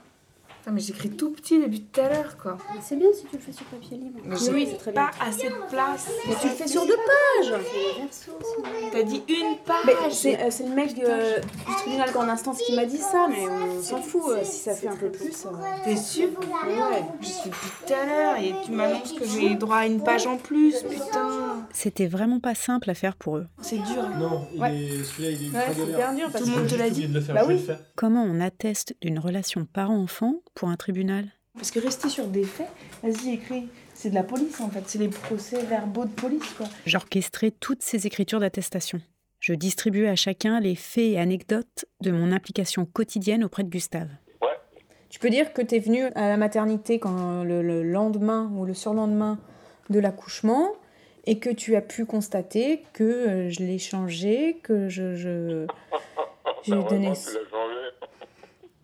Putain, 0.61 0.73
mais 0.73 0.81
j'écris 0.81 1.11
tout 1.11 1.31
petit 1.31 1.59
depuis 1.61 1.83
tout 1.83 2.01
à 2.01 2.09
l'heure, 2.09 2.37
quoi. 2.37 2.59
C'est 2.81 2.97
bien 2.97 3.09
si 3.15 3.25
tu 3.27 3.37
le 3.37 3.39
fais 3.43 3.53
sur 3.53 3.65
papier 3.67 3.97
libre. 3.97 4.19
Mais 4.25 4.35
Oui, 4.53 4.69
c'est 4.71 4.77
très 4.79 4.93
bien. 4.93 5.03
pas 5.07 5.25
assez 5.25 5.49
de 5.49 5.71
place. 5.71 6.09
Mais 6.27 6.35
tu 6.41 6.49
le 6.49 6.55
fais 6.55 6.67
sur 6.69 6.85
deux 6.87 6.97
pages. 6.97 7.55
T'as 8.93 9.03
dit 9.03 9.23
une 9.29 9.57
page. 9.65 9.77
Mais 9.87 9.93
c'est 10.11 10.41
euh, 10.41 10.51
c'est 10.51 10.65
le 10.69 10.75
mec 10.75 10.95
euh, 11.03 11.39
du 11.39 11.75
tribunal 11.77 12.11
grande 12.13 12.29
instance 12.29 12.59
qui 12.63 12.75
m'a 12.75 12.85
dit 12.87 12.99
ça, 12.99 13.27
mais 13.29 13.49
on 13.49 13.83
s'en 13.83 13.99
fout. 14.03 14.23
euh, 14.31 14.41
si 14.43 14.59
ça 14.59 14.75
fait 14.75 14.89
un 14.89 14.97
peu 14.97 15.11
plus. 15.11 15.47
euh. 15.47 15.51
T'es 15.85 15.97
sûr 15.97 16.29
Ouais. 16.67 17.05
Je 17.21 17.27
suis 17.27 17.51
depuis 17.51 17.69
tout 17.87 17.93
à 17.95 18.07
l'heure 18.07 18.37
et 18.39 18.55
tu 18.65 18.73
m'annonces 18.73 19.13
que 19.13 19.25
j'ai 19.25 19.55
droit 19.55 19.77
à 19.79 19.87
une 19.87 20.03
page 20.03 20.27
en 20.27 20.37
plus, 20.37 20.83
putain. 20.83 21.65
C'était 21.73 22.07
vraiment 22.07 22.41
pas 22.41 22.55
simple 22.55 22.91
à 22.91 22.95
faire 22.95 23.15
pour 23.17 23.37
eux. 23.37 23.47
C'est 23.61 23.77
dur. 23.79 24.03
hein. 24.05 24.19
Non, 24.19 24.47
Ouais. 24.61 24.75
est... 24.77 25.05
celui-là, 25.05 25.31
il 25.31 25.47
est 25.47 25.51
Ouais, 25.51 25.53
galère. 25.53 25.89
hyper 25.89 26.15
dur 26.15 26.29
parce 26.33 26.45
Tout 26.45 26.51
le 26.51 26.57
monde 26.57 26.67
te 26.67 26.75
l'a 26.75 26.85
dit. 26.91 27.05
oublié 27.05 27.09
de 27.09 27.15
le 27.15 27.21
faire, 27.21 27.35
Bah 27.35 27.43
oui. 27.47 27.55
le 27.55 27.61
faire. 27.61 27.79
Comment 27.97 28.23
on 28.25 28.41
atteste 28.41 28.95
d'une 29.01 29.19
relation 29.19 29.65
parent-enfant 29.73 30.35
pour 30.59 30.69
un 30.69 30.77
tribunal 30.77 31.27
Parce 31.55 31.71
que 31.71 31.79
rester 31.79 32.09
sur 32.09 32.27
des 32.27 32.43
faits, 32.43 32.69
vas-y, 33.05 33.35
écris. 33.35 33.69
C'est 33.95 34.11
de 34.11 34.15
la 34.15 34.25
police 34.25 34.61
en 34.61 34.69
fait, 34.69 34.83
c'est 34.87 34.99
les 34.99 35.09
procès 35.09 35.63
verbaux 35.63 36.05
de 36.05 36.11
police 36.11 36.53
quoi. 36.57 36.67
J'orchestrais 36.85 37.53
toutes 37.53 37.83
ces 37.83 38.07
écritures 38.09 38.41
d'attestation. 38.41 39.01
Je 39.39 39.55
distribuais 39.55 40.09
à 40.09 40.17
chacun 40.17 40.59
les 40.59 40.75
faits 40.75 41.13
et 41.13 41.19
anecdotes 41.19 41.85
de 42.01 42.11
mon 42.11 42.33
implication 42.33 42.87
quotidienne 42.87 43.45
auprès 43.45 43.63
de 43.63 43.69
Gustave. 43.69 44.09
Tu 45.11 45.21
peux 45.21 45.31
dire 45.31 45.53
que 45.53 45.63
tu 45.63 45.77
es 45.77 45.79
venu 45.79 46.03
à 46.17 46.29
la 46.29 46.37
maternité 46.37 46.99
quand 46.99 47.45
le, 47.45 47.63
le 47.63 47.85
lendemain 47.85 48.51
ou 48.57 48.65
le 48.65 48.75
surlendemain 48.75 49.39
de 49.91 50.01
l'accouchement 50.01 50.73
et 51.25 51.39
que 51.39 51.51
tu 51.51 51.77
as 51.77 51.83
pu 51.83 52.05
constater 52.05 52.83
que 52.93 53.05
euh, 53.05 53.51
je 53.51 53.61
l'ai 53.61 53.79
changé, 53.79 54.59
que 54.63 54.89
je... 54.89 55.15
je... 55.15 55.67
J'ai 56.65 56.73
donné... 56.73 57.13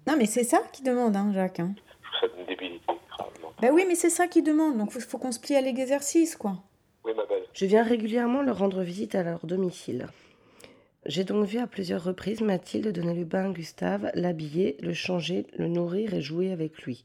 Non 0.07 0.17
mais 0.17 0.27
c'est 0.27 0.45
ça 0.45 0.59
qu'il 0.73 0.85
demande, 0.85 1.17
hein, 1.17 1.31
Jacques. 1.35 1.61
hein. 1.61 1.75
Je 1.77 2.19
trouve 2.19 2.31
ça 2.31 2.41
une 2.41 2.47
débilité, 2.47 2.85
gravement. 3.11 3.53
Bah 3.61 3.69
oui, 3.73 3.85
mais 3.89 3.95
c'est 3.95 4.11
ça 4.11 4.27
qu'il 4.27 4.45
demande, 4.45 4.79
donc 4.79 4.91
faut, 4.93 5.01
faut 5.01 5.19
qu'on 5.19 5.33
se 5.33 5.41
plie 5.41 5.57
à 5.57 5.61
l'exercice, 5.61 6.37
quoi. 6.37 6.63
Oui, 7.05 7.13
ma 7.17 7.25
belle. 7.27 7.43
Je 7.53 7.67
viens 7.67 7.83
régulièrement 7.83 8.43
leur 8.43 8.59
rendre 8.59 8.83
visite 8.83 9.15
à 9.15 9.23
leur 9.23 9.45
domicile. 9.47 10.07
J'ai 11.07 11.25
donc 11.25 11.47
vu 11.47 11.59
à 11.59 11.67
plusieurs 11.67 12.03
reprises 12.03 12.41
Mathilde 12.41 12.89
donner 12.93 13.15
le 13.15 13.25
bain 13.25 13.51
à 13.51 13.53
Gustave, 13.53 14.11
l'habiller, 14.15 14.77
le 14.81 14.95
changer, 14.95 15.47
le 15.59 15.69
nourrir 15.69 16.15
et 16.15 16.23
jouer 16.23 16.51
avec 16.51 16.83
lui. 16.83 17.05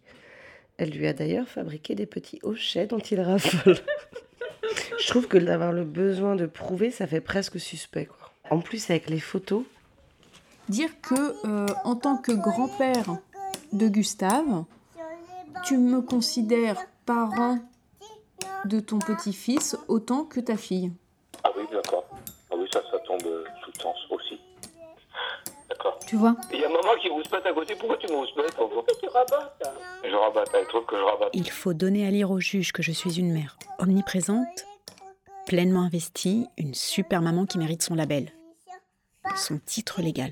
Elle 0.77 0.91
lui 0.91 1.05
a 1.07 1.11
d'ailleurs 1.13 1.47
fabriqué 1.49 1.95
des 1.95 2.05
petits 2.05 2.39
hochets 2.43 2.87
dont 2.87 2.99
il 2.99 3.19
raffole. 3.19 3.75
Je 4.99 5.07
trouve 5.07 5.27
que 5.27 5.37
d'avoir 5.37 5.73
le 5.73 5.83
besoin 5.83 6.35
de 6.37 6.45
prouver, 6.45 6.91
ça 6.91 7.07
fait 7.07 7.19
presque 7.21 7.59
suspect. 7.59 8.05
Quoi. 8.05 8.31
En 8.49 8.59
plus, 8.61 8.89
avec 8.89 9.09
les 9.09 9.19
photos, 9.19 9.63
dire 10.69 10.89
que 11.01 11.35
euh, 11.45 11.67
en 11.83 11.95
tant 11.95 12.17
que 12.17 12.31
grand-père 12.31 13.17
de 13.73 13.87
Gustave, 13.87 14.63
tu 15.65 15.77
me 15.77 16.01
considères 16.01 16.77
parent 17.05 17.59
de 18.65 18.79
ton 18.79 18.99
petit-fils 18.99 19.77
autant 19.87 20.23
que 20.23 20.39
ta 20.39 20.57
fille. 20.57 20.91
Ah 21.43 21.49
oui, 21.57 21.63
d'accord. 21.71 22.05
Ah 22.51 22.55
oui, 22.57 22.67
ça, 22.71 22.81
ça 22.91 22.99
tombe 22.99 23.21
sous 23.21 23.71
le 23.75 23.81
sens 23.81 23.97
aussi. 24.09 24.39
D'accord. 25.69 25.97
Tu 26.05 26.15
vois? 26.15 26.35
Il 26.51 26.59
y 26.59 26.65
a 26.65 26.69
maman 26.69 26.95
qui 27.01 27.09
vous 27.09 27.23
se 27.23 27.29
pète 27.29 27.45
à 27.45 27.53
côté. 27.53 27.75
Pourquoi 27.75 27.97
tu 27.97 28.11
me 28.11 28.25
se 28.25 28.33
pètes 28.33 28.55
Pourquoi 28.55 28.83
tu 29.01 29.07
rabattes 29.07 29.63
Je 30.03 30.15
rabatte, 30.15 30.49
elle 30.53 30.67
trouve 30.67 30.85
que 30.85 30.97
je 30.97 31.01
rabatte. 31.01 31.29
Il 31.33 31.49
faut 31.49 31.73
donner 31.73 32.07
à 32.07 32.11
lire 32.11 32.31
au 32.31 32.39
juge 32.39 32.71
que 32.71 32.83
je 32.83 32.91
suis 32.91 33.19
une 33.19 33.31
mère 33.31 33.57
omniprésente, 33.79 34.65
pleinement 35.45 35.81
investie, 35.81 36.47
une 36.57 36.73
super 36.73 37.21
maman 37.21 37.45
qui 37.45 37.57
mérite 37.57 37.81
son 37.81 37.95
label, 37.95 38.31
son 39.35 39.59
titre 39.59 40.01
légal. 40.01 40.31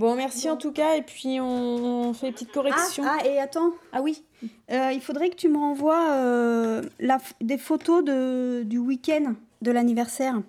Bon, 0.00 0.14
merci 0.16 0.48
en 0.48 0.56
tout 0.56 0.72
cas, 0.72 0.94
et 0.96 1.02
puis 1.02 1.38
on 1.42 2.14
fait 2.14 2.28
une 2.28 2.32
petite 2.32 2.52
correction. 2.52 3.04
Ah, 3.06 3.18
ah, 3.20 3.26
et 3.26 3.38
attends. 3.38 3.72
Ah 3.92 4.00
oui. 4.00 4.24
Euh, 4.70 4.92
il 4.94 5.02
faudrait 5.02 5.28
que 5.28 5.34
tu 5.36 5.50
me 5.50 5.58
renvoies 5.58 6.12
euh, 6.12 6.80
la 7.00 7.18
des 7.42 7.58
photos 7.58 8.02
de, 8.02 8.62
du 8.64 8.78
week-end 8.78 9.34
de 9.60 9.70
l'anniversaire. 9.70 10.40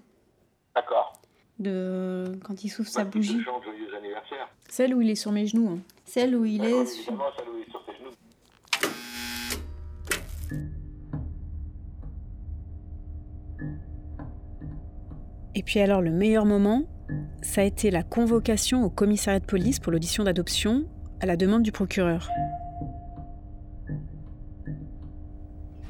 D'accord. 0.73 1.19
De 1.59 2.39
quand 2.45 2.63
il 2.63 2.69
souffle 2.69 2.89
sa 2.91 3.03
bougie. 3.03 3.41
Chante 3.43 3.65
joyeux 3.65 3.93
anniversaire. 3.93 4.47
Celle 4.69 4.95
où 4.95 5.01
il 5.01 5.09
est 5.09 5.15
sur 5.15 5.33
mes 5.33 5.45
genoux. 5.45 5.67
hein. 5.67 5.79
Celle 6.05 6.33
où 6.33 6.45
il 6.45 6.63
est. 6.63 6.85
sur- 6.85 7.01
Évidemment, 7.11 7.25
celle 7.37 7.49
où 7.49 7.57
il 7.57 7.63
est 7.67 7.69
sur 7.71 7.83
tes 7.83 7.91
genoux. 7.97 8.11
Et 15.55 15.63
puis 15.63 15.79
alors, 15.79 16.01
le 16.01 16.11
meilleur 16.11 16.45
moment, 16.45 16.83
ça 17.41 17.61
a 17.61 17.63
été 17.63 17.91
la 17.91 18.03
convocation 18.03 18.83
au 18.83 18.89
commissariat 18.89 19.39
de 19.39 19.45
police 19.45 19.79
pour 19.79 19.91
l'audition 19.91 20.23
d'adoption 20.23 20.85
à 21.19 21.25
la 21.25 21.37
demande 21.37 21.63
du 21.63 21.71
procureur. 21.71 22.29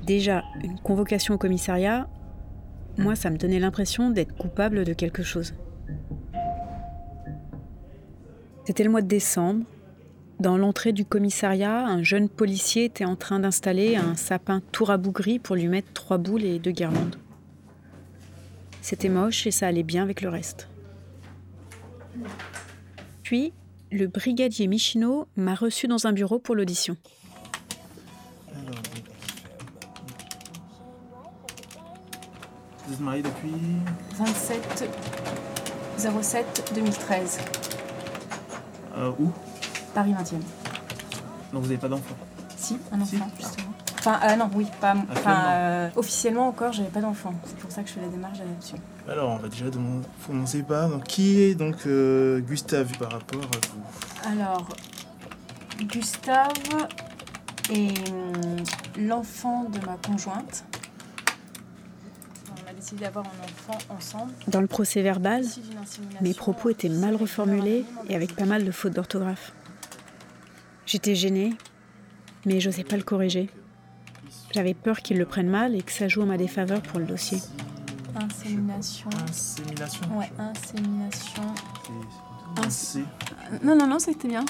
Déjà, 0.06 0.44
une 0.64 0.80
convocation 0.80 1.36
au 1.36 1.38
commissariat, 1.38 2.10
moi, 2.98 3.16
ça 3.16 3.30
me 3.30 3.38
donnait 3.38 3.60
l'impression 3.60 4.10
d'être 4.10 4.36
coupable 4.36 4.84
de 4.84 4.94
quelque 4.94 5.24
chose. 5.24 5.54
C'était 8.66 8.84
le 8.84 8.90
mois 8.90 9.02
de 9.02 9.08
décembre. 9.08 9.66
Dans 10.40 10.58
l'entrée 10.58 10.92
du 10.92 11.06
commissariat, 11.06 11.86
un 11.86 12.02
jeune 12.02 12.28
policier 12.28 12.86
était 12.86 13.06
en 13.06 13.16
train 13.16 13.40
d'installer 13.40 13.96
un 13.96 14.16
sapin 14.16 14.62
tout 14.72 14.86
rabougri 14.86 15.38
pour 15.38 15.56
lui 15.56 15.68
mettre 15.68 15.94
trois 15.94 16.18
boules 16.18 16.44
et 16.44 16.58
deux 16.58 16.72
guirlandes. 16.72 17.18
C'était 18.82 19.10
moche 19.10 19.46
et 19.46 19.52
ça 19.52 19.68
allait 19.68 19.84
bien 19.84 20.02
avec 20.02 20.22
le 20.22 20.30
reste. 20.30 20.71
Puis, 23.24 23.54
le 23.92 24.08
brigadier 24.08 24.68
Michino 24.68 25.28
m'a 25.36 25.56
reçu 25.56 25.88
dans 25.88 26.08
un 26.08 26.14
bureau 26.14 26.40
pour 26.40 26.56
l'audition. 26.56 26.96
Vous 32.88 32.94
êtes 32.94 33.00
marié 33.00 33.22
depuis 33.22 33.52
27 34.18 34.90
07 35.98 36.72
2013, 36.76 37.40
euh, 38.98 39.12
où? 39.20 39.32
Paris 39.94 40.14
20e. 40.14 40.34
Donc 41.54 41.62
vous 41.62 41.68
n'avez 41.68 41.78
pas 41.78 41.88
d'enfant? 41.88 42.16
Si, 42.58 42.78
un 42.92 43.02
enfant, 43.02 43.28
justement. 43.38 43.61
Enfin, 44.04 44.20
euh, 44.24 44.36
non, 44.36 44.50
oui, 44.56 44.66
pas. 44.80 44.96
Enfin, 45.12 45.44
euh, 45.50 45.90
officiellement 45.96 46.48
encore, 46.48 46.74
j'avais 46.74 46.90
pas 46.90 47.02
d'enfant. 47.02 47.36
C'est 47.46 47.58
pour 47.58 47.72
ça 47.72 47.84
que 47.84 47.90
je 47.90 47.94
fais 47.94 48.02
la 48.02 48.08
démarche 48.08 48.40
là-dessus. 48.40 48.74
Alors, 49.08 49.30
on 49.30 49.38
va 49.38 49.48
déjà 49.48 49.70
demander- 49.70 50.08
commencer 50.26 50.64
par 50.64 50.90
donc, 50.90 51.04
qui 51.04 51.40
est 51.40 51.54
donc 51.54 51.76
euh, 51.86 52.40
Gustave 52.40 52.98
par 52.98 53.12
rapport 53.12 53.42
à 53.44 53.68
vous? 53.68 54.42
Alors, 54.42 54.68
Gustave 55.82 56.50
est 57.70 58.10
hum, 58.10 58.64
l'enfant 58.98 59.66
de 59.70 59.78
ma 59.86 59.96
conjointe. 60.04 60.66
On 62.50 62.70
a 62.70 62.74
décidé 62.74 63.04
d'avoir 63.06 63.26
un 63.26 63.44
enfant 63.44 63.78
ensemble. 63.96 64.32
Dans 64.48 64.62
le 64.62 64.68
procès 64.68 65.04
verbal, 65.04 65.44
mes 66.22 66.34
propos 66.34 66.70
étaient 66.70 66.90
mal 66.90 67.16
reformulés 67.16 67.86
et 68.10 68.16
avec 68.16 68.36
pas 68.36 68.46
mal 68.46 68.66
de 68.66 68.72
fautes 68.72 68.94
d'orthographe. 68.94 69.54
J'étais 70.88 71.14
gênée, 71.14 71.54
mais 72.48 72.60
j'osais 72.60 72.84
pas 72.84 72.98
le 72.98 73.04
corriger. 73.04 73.48
J'avais 74.54 74.74
peur 74.74 75.02
qu'il 75.02 75.18
le 75.18 75.26
prenne 75.26 75.48
mal 75.48 75.76
et 75.76 75.82
que 75.82 75.92
ça 75.92 76.08
joue 76.08 76.22
en 76.22 76.26
ma 76.26 76.38
défaveur 76.38 76.82
pour 76.82 77.00
le 77.00 77.06
dossier. 77.06 77.40
Insémination. 78.16 79.10
Insémination 79.30 80.18
Ouais, 80.18 80.32
insémination. 80.38 81.44
Un 82.58 82.70
C. 82.70 83.04
Non, 83.64 83.76
non, 83.78 83.88
non, 83.88 84.00
c'était 84.00 84.28
bien. 84.28 84.44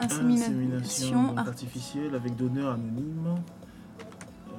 Insémination 0.00 1.36
artificielle 1.36 2.14
avec 2.14 2.36
donneur 2.36 2.72
anonyme. 2.72 3.36
Euh, 4.48 4.52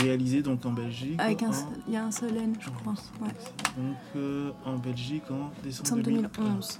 Réalisé 0.00 0.42
donc 0.42 0.64
en 0.66 0.72
Belgique. 0.72 1.18
Avec 1.18 1.42
un, 1.42 1.50
il 1.86 1.94
y 1.94 1.96
a 1.96 2.04
un 2.04 2.10
seul 2.10 2.36
N, 2.36 2.54
je 2.60 2.70
crois. 2.70 2.94
Ouais. 3.20 3.28
Donc 3.76 3.96
euh, 4.16 4.50
en 4.64 4.76
Belgique 4.76 5.24
en 5.30 5.50
décembre 5.62 6.02
Décembre 6.02 6.02
2011. 6.02 6.78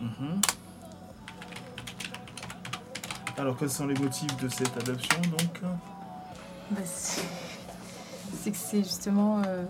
Mhm. 0.00 0.40
Alors 3.38 3.56
quels 3.56 3.70
sont 3.70 3.86
les 3.86 3.94
motifs 3.98 4.36
de 4.36 4.48
cette 4.48 4.76
adoption 4.76 5.20
donc 5.22 5.60
Bah, 6.70 6.80
c'est 6.84 8.50
que 8.50 8.56
c'est 8.56 8.82
justement. 8.82 9.42
euh, 9.46 9.64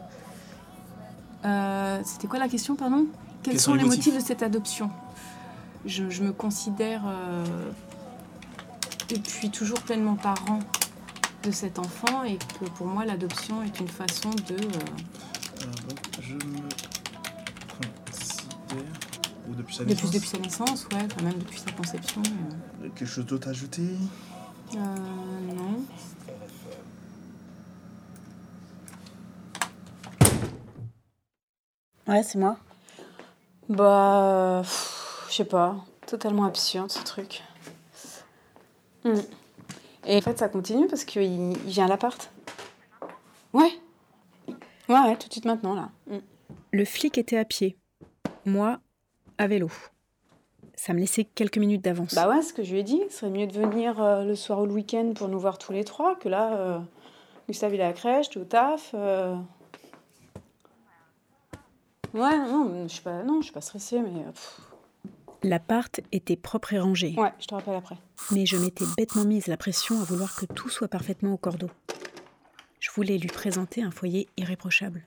euh, 1.44 2.00
C'était 2.04 2.26
quoi 2.26 2.38
la 2.38 2.48
question, 2.48 2.76
pardon? 2.76 3.06
Quels 3.42 3.60
sont, 3.60 3.74
les 3.74 3.84
motifs 3.84 4.14
de 4.14 4.20
cette 4.20 4.42
adoption? 4.42 4.90
Je, 5.86 6.08
je 6.08 6.22
me 6.22 6.32
considère 6.32 7.02
euh, 7.06 7.44
depuis 9.10 9.50
toujours 9.50 9.80
pleinement 9.80 10.14
parent 10.16 10.60
de 11.42 11.50
cet 11.50 11.78
enfant 11.78 12.24
et 12.24 12.38
que 12.38 12.64
pour 12.70 12.86
moi 12.86 13.04
l'adoption 13.04 13.62
est 13.62 13.78
une 13.80 13.88
façon 13.88 14.30
de. 14.30 14.54
euh, 14.54 15.66
je 16.22 16.34
me 16.34 16.63
depuis 19.54 19.74
sa 19.74 19.84
Depuis, 19.84 19.94
naissance 20.06 20.10
depuis 20.12 20.28
sa 20.28 20.38
naissance, 20.38 20.84
ouais, 20.92 21.02
enfin, 21.04 21.22
même 21.22 21.38
depuis 21.38 21.58
sa 21.60 21.70
conception. 21.72 22.22
euh. 22.82 22.88
Quelque 22.94 23.06
chose 23.06 23.26
d'autre 23.26 23.48
à 23.48 23.50
ajouter? 23.50 23.96
Euh, 24.74 24.76
non. 25.54 25.84
Ouais, 32.06 32.22
c'est 32.22 32.38
moi. 32.38 32.56
Bah, 33.68 34.62
je 35.28 35.34
sais 35.34 35.44
pas. 35.44 35.76
Totalement 36.06 36.44
absurde 36.44 36.90
ce 36.90 37.02
truc. 37.02 37.42
Hmm. 39.04 39.20
Et 40.06 40.18
en 40.18 40.20
fait, 40.20 40.38
ça 40.38 40.48
continue 40.48 40.86
parce 40.86 41.04
qu'il 41.04 41.22
il 41.22 41.56
vient 41.66 41.86
à 41.86 41.88
l'appart. 41.88 42.30
Ouais. 43.54 43.72
Ouais, 44.88 45.00
ouais, 45.00 45.16
tout 45.16 45.28
de 45.28 45.32
suite 45.32 45.46
maintenant, 45.46 45.74
là. 45.74 45.90
Hmm. 46.10 46.18
Le 46.72 46.84
flic 46.84 47.16
était 47.16 47.38
à 47.38 47.44
pied. 47.46 47.78
Moi, 48.44 48.78
à 49.38 49.46
vélo. 49.46 49.70
Ça 50.76 50.92
me 50.92 50.98
laissait 50.98 51.24
quelques 51.24 51.58
minutes 51.58 51.82
d'avance. 51.82 52.14
Bah 52.14 52.28
ouais, 52.28 52.42
ce 52.42 52.52
que 52.52 52.62
je 52.64 52.72
lui 52.72 52.80
ai 52.80 52.82
dit, 52.82 53.00
ce 53.10 53.18
serait 53.18 53.30
mieux 53.30 53.46
de 53.46 53.52
venir 53.52 54.02
euh, 54.02 54.24
le 54.24 54.34
soir 54.34 54.60
ou 54.60 54.66
le 54.66 54.72
week-end 54.72 55.12
pour 55.14 55.28
nous 55.28 55.38
voir 55.38 55.58
tous 55.58 55.72
les 55.72 55.84
trois 55.84 56.16
que 56.16 56.28
là, 56.28 56.54
euh, 56.56 56.78
Gustave 57.48 57.74
il 57.74 57.80
est 57.80 57.84
à 57.84 57.88
la 57.88 57.92
crèche, 57.92 58.36
au 58.36 58.44
taf. 58.44 58.90
euh. 58.94 59.36
Ouais, 62.12 62.36
non, 62.38 62.86
je 62.86 62.92
suis 62.92 63.02
pas, 63.02 63.22
non, 63.22 63.40
je 63.40 63.44
suis 63.46 63.52
pas 63.52 63.60
stressée, 63.60 64.00
mais. 64.00 64.22
pff. 64.24 64.60
L'appart 65.42 66.00
était 66.10 66.36
propre 66.36 66.72
et 66.72 66.78
rangé. 66.78 67.14
Ouais, 67.18 67.32
je 67.38 67.46
te 67.46 67.54
rappelle 67.54 67.74
après. 67.74 67.96
Mais 68.30 68.46
je 68.46 68.56
m'étais 68.56 68.86
bêtement 68.96 69.24
mise 69.24 69.46
la 69.46 69.58
pression 69.58 70.00
à 70.00 70.04
vouloir 70.04 70.34
que 70.36 70.46
tout 70.46 70.70
soit 70.70 70.88
parfaitement 70.88 71.34
au 71.34 71.36
cordeau. 71.36 71.68
Je 72.80 72.90
voulais 72.92 73.18
lui 73.18 73.28
présenter 73.28 73.82
un 73.82 73.90
foyer 73.90 74.26
irréprochable. 74.38 75.02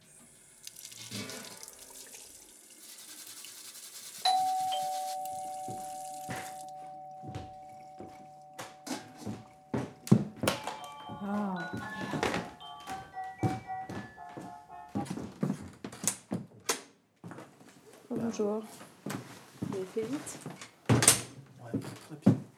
Bonjour. 18.39 18.63
Vous 19.61 19.77
avez 19.77 19.85
fait 19.95 20.01
vite 20.01 20.39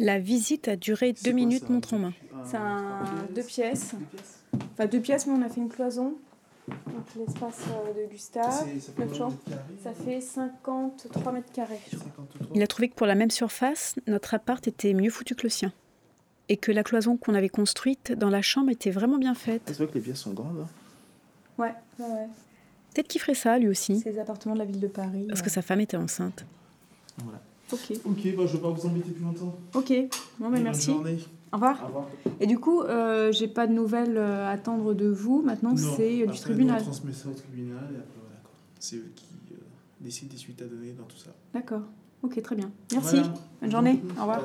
La 0.00 0.18
visite 0.18 0.68
a 0.68 0.76
duré 0.76 1.12
deux 1.24 1.32
minutes 1.32 1.68
montre 1.70 1.94
en 1.94 1.98
main. 1.98 2.12
C'est 2.44 2.56
un 2.56 3.04
deux 3.34 3.42
pièces. 3.42 3.94
Enfin, 4.72 4.86
deux 4.86 5.00
pièces, 5.00 5.26
mais 5.26 5.32
on 5.34 5.42
a 5.42 5.48
fait 5.48 5.60
une 5.60 5.68
cloison. 5.68 6.14
Donc, 6.68 7.04
l'espace 7.16 7.60
euh, 7.70 7.94
de 8.04 8.10
Gustave, 8.10 8.52
C'est- 8.64 8.80
ça 8.80 8.92
fait 8.92 9.04
notre 9.04 9.16
chambre, 9.16 9.36
ça 9.82 9.92
fait 9.94 10.20
53 10.20 11.32
mètres 11.32 11.50
carrés. 11.52 11.80
je 11.90 11.96
crois. 11.96 12.26
Il 12.54 12.62
a 12.62 12.66
trouvé 12.66 12.88
que 12.90 12.94
pour 12.94 13.06
la 13.06 13.14
même 13.14 13.30
surface, 13.30 13.94
notre 14.06 14.34
appart 14.34 14.66
était 14.68 14.92
mieux 14.92 15.10
foutu 15.10 15.34
que 15.34 15.44
le 15.44 15.48
sien. 15.50 15.72
Et 16.50 16.56
que 16.56 16.72
la 16.72 16.82
cloison 16.82 17.16
qu'on 17.16 17.34
avait 17.34 17.48
construite 17.48 18.12
dans 18.12 18.30
la 18.30 18.42
chambre 18.42 18.70
était 18.70 18.90
vraiment 18.90 19.18
bien 19.18 19.34
faite. 19.34 19.62
C'est 19.66 19.76
vrai 19.78 19.86
que 19.86 19.94
les 19.94 20.00
pièces 20.00 20.20
sont 20.20 20.32
grandes. 20.32 20.60
hein. 20.60 20.68
Ouais, 21.58 21.74
ouais, 21.98 22.06
ouais. 22.06 22.28
Peut-être 22.98 23.10
qu'il 23.10 23.20
ferait 23.20 23.34
ça 23.34 23.56
lui 23.60 23.68
aussi. 23.68 24.00
C'est 24.00 24.10
les 24.10 24.18
appartements 24.18 24.54
de 24.54 24.58
la 24.58 24.64
ville 24.64 24.80
de 24.80 24.88
Paris. 24.88 25.26
Parce 25.28 25.40
que 25.40 25.50
sa 25.50 25.62
femme 25.62 25.80
était 25.80 25.96
enceinte. 25.96 26.44
Voilà. 27.18 27.40
Ok. 27.72 27.92
Ok, 28.04 28.36
bah, 28.36 28.42
je 28.44 28.56
vais 28.56 28.58
pas 28.60 28.70
vous 28.70 28.86
embêter 28.88 29.12
plus 29.12 29.22
longtemps. 29.22 29.56
Ok, 29.74 29.92
bon, 30.40 30.48
mais 30.48 30.56
Bonne 30.56 30.62
merci. 30.64 30.86
journée. 30.90 31.16
Au 31.52 31.56
revoir. 31.58 31.80
Au 31.80 31.86
revoir. 31.86 32.08
Et 32.40 32.48
du 32.48 32.58
coup, 32.58 32.82
euh, 32.82 33.30
j'ai 33.30 33.46
pas 33.46 33.68
de 33.68 33.72
nouvelles 33.72 34.16
euh, 34.16 34.48
à 34.48 34.50
attendre 34.50 34.94
de 34.94 35.06
vous. 35.06 35.42
Maintenant, 35.42 35.76
c'est 35.76 36.22
euh, 36.22 36.24
après, 36.24 36.34
du 36.34 36.40
tribunal. 36.40 36.78
On 36.80 36.84
transmet 36.86 37.12
ça 37.12 37.28
au 37.28 37.34
tribunal 37.34 37.84
et 37.92 37.98
après, 37.98 38.18
voilà. 38.20 38.40
C'est 38.80 38.96
eux 38.96 39.12
qui 39.14 39.26
euh, 39.52 39.58
décident 40.00 40.32
des 40.32 40.38
suites 40.38 40.60
à 40.60 40.64
donner 40.66 40.90
dans 40.90 41.04
tout 41.04 41.18
ça. 41.18 41.30
D'accord. 41.54 41.82
Ok, 42.24 42.42
très 42.42 42.56
bien. 42.56 42.72
Merci. 42.90 43.18
Voilà. 43.18 43.34
Bonne 43.60 43.70
journée. 43.70 44.02
Au 44.18 44.22
revoir. 44.22 44.40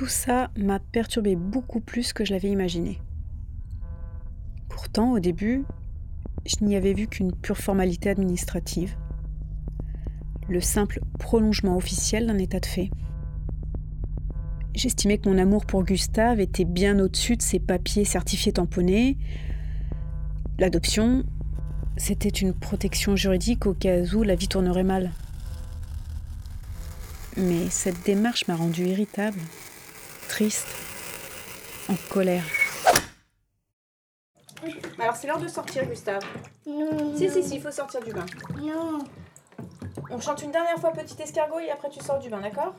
Tout 0.00 0.06
ça 0.06 0.50
m'a 0.56 0.78
perturbé 0.78 1.36
beaucoup 1.36 1.80
plus 1.80 2.14
que 2.14 2.24
je 2.24 2.32
l'avais 2.32 2.48
imaginé. 2.48 3.02
Pourtant, 4.70 5.12
au 5.12 5.18
début, 5.18 5.66
je 6.46 6.64
n'y 6.64 6.74
avais 6.74 6.94
vu 6.94 7.06
qu'une 7.06 7.34
pure 7.34 7.58
formalité 7.58 8.08
administrative, 8.08 8.96
le 10.48 10.62
simple 10.62 11.00
prolongement 11.18 11.76
officiel 11.76 12.26
d'un 12.26 12.38
état 12.38 12.60
de 12.60 12.64
fait. 12.64 12.90
J'estimais 14.74 15.18
que 15.18 15.28
mon 15.28 15.36
amour 15.36 15.66
pour 15.66 15.84
Gustave 15.84 16.40
était 16.40 16.64
bien 16.64 16.98
au-dessus 16.98 17.36
de 17.36 17.42
ces 17.42 17.58
papiers 17.58 18.06
certifiés 18.06 18.52
tamponnés. 18.52 19.18
L'adoption, 20.58 21.24
c'était 21.98 22.30
une 22.30 22.54
protection 22.54 23.16
juridique 23.16 23.66
au 23.66 23.74
cas 23.74 24.02
où 24.14 24.22
la 24.22 24.34
vie 24.34 24.48
tournerait 24.48 24.82
mal. 24.82 25.12
Mais 27.36 27.68
cette 27.68 28.02
démarche 28.06 28.48
m'a 28.48 28.56
rendue 28.56 28.86
irritable, 28.86 29.38
triste, 30.30 30.68
en 31.88 31.96
colère. 32.08 32.44
Alors 34.98 35.16
c'est 35.16 35.26
l'heure 35.26 35.40
de 35.40 35.48
sortir, 35.48 35.84
Gustave. 35.86 36.22
Non. 36.66 37.16
Si, 37.16 37.28
si, 37.28 37.42
si, 37.42 37.56
il 37.56 37.60
faut 37.60 37.72
sortir 37.72 38.00
du 38.00 38.12
bain. 38.12 38.26
Non. 38.62 38.98
On 40.08 40.20
chante 40.20 40.42
une 40.42 40.52
dernière 40.52 40.78
fois 40.78 40.92
Petit 40.92 41.20
escargot 41.20 41.58
et 41.58 41.70
après 41.70 41.90
tu 41.90 42.00
sors 42.00 42.20
du 42.20 42.30
bain, 42.30 42.40
d'accord? 42.40 42.74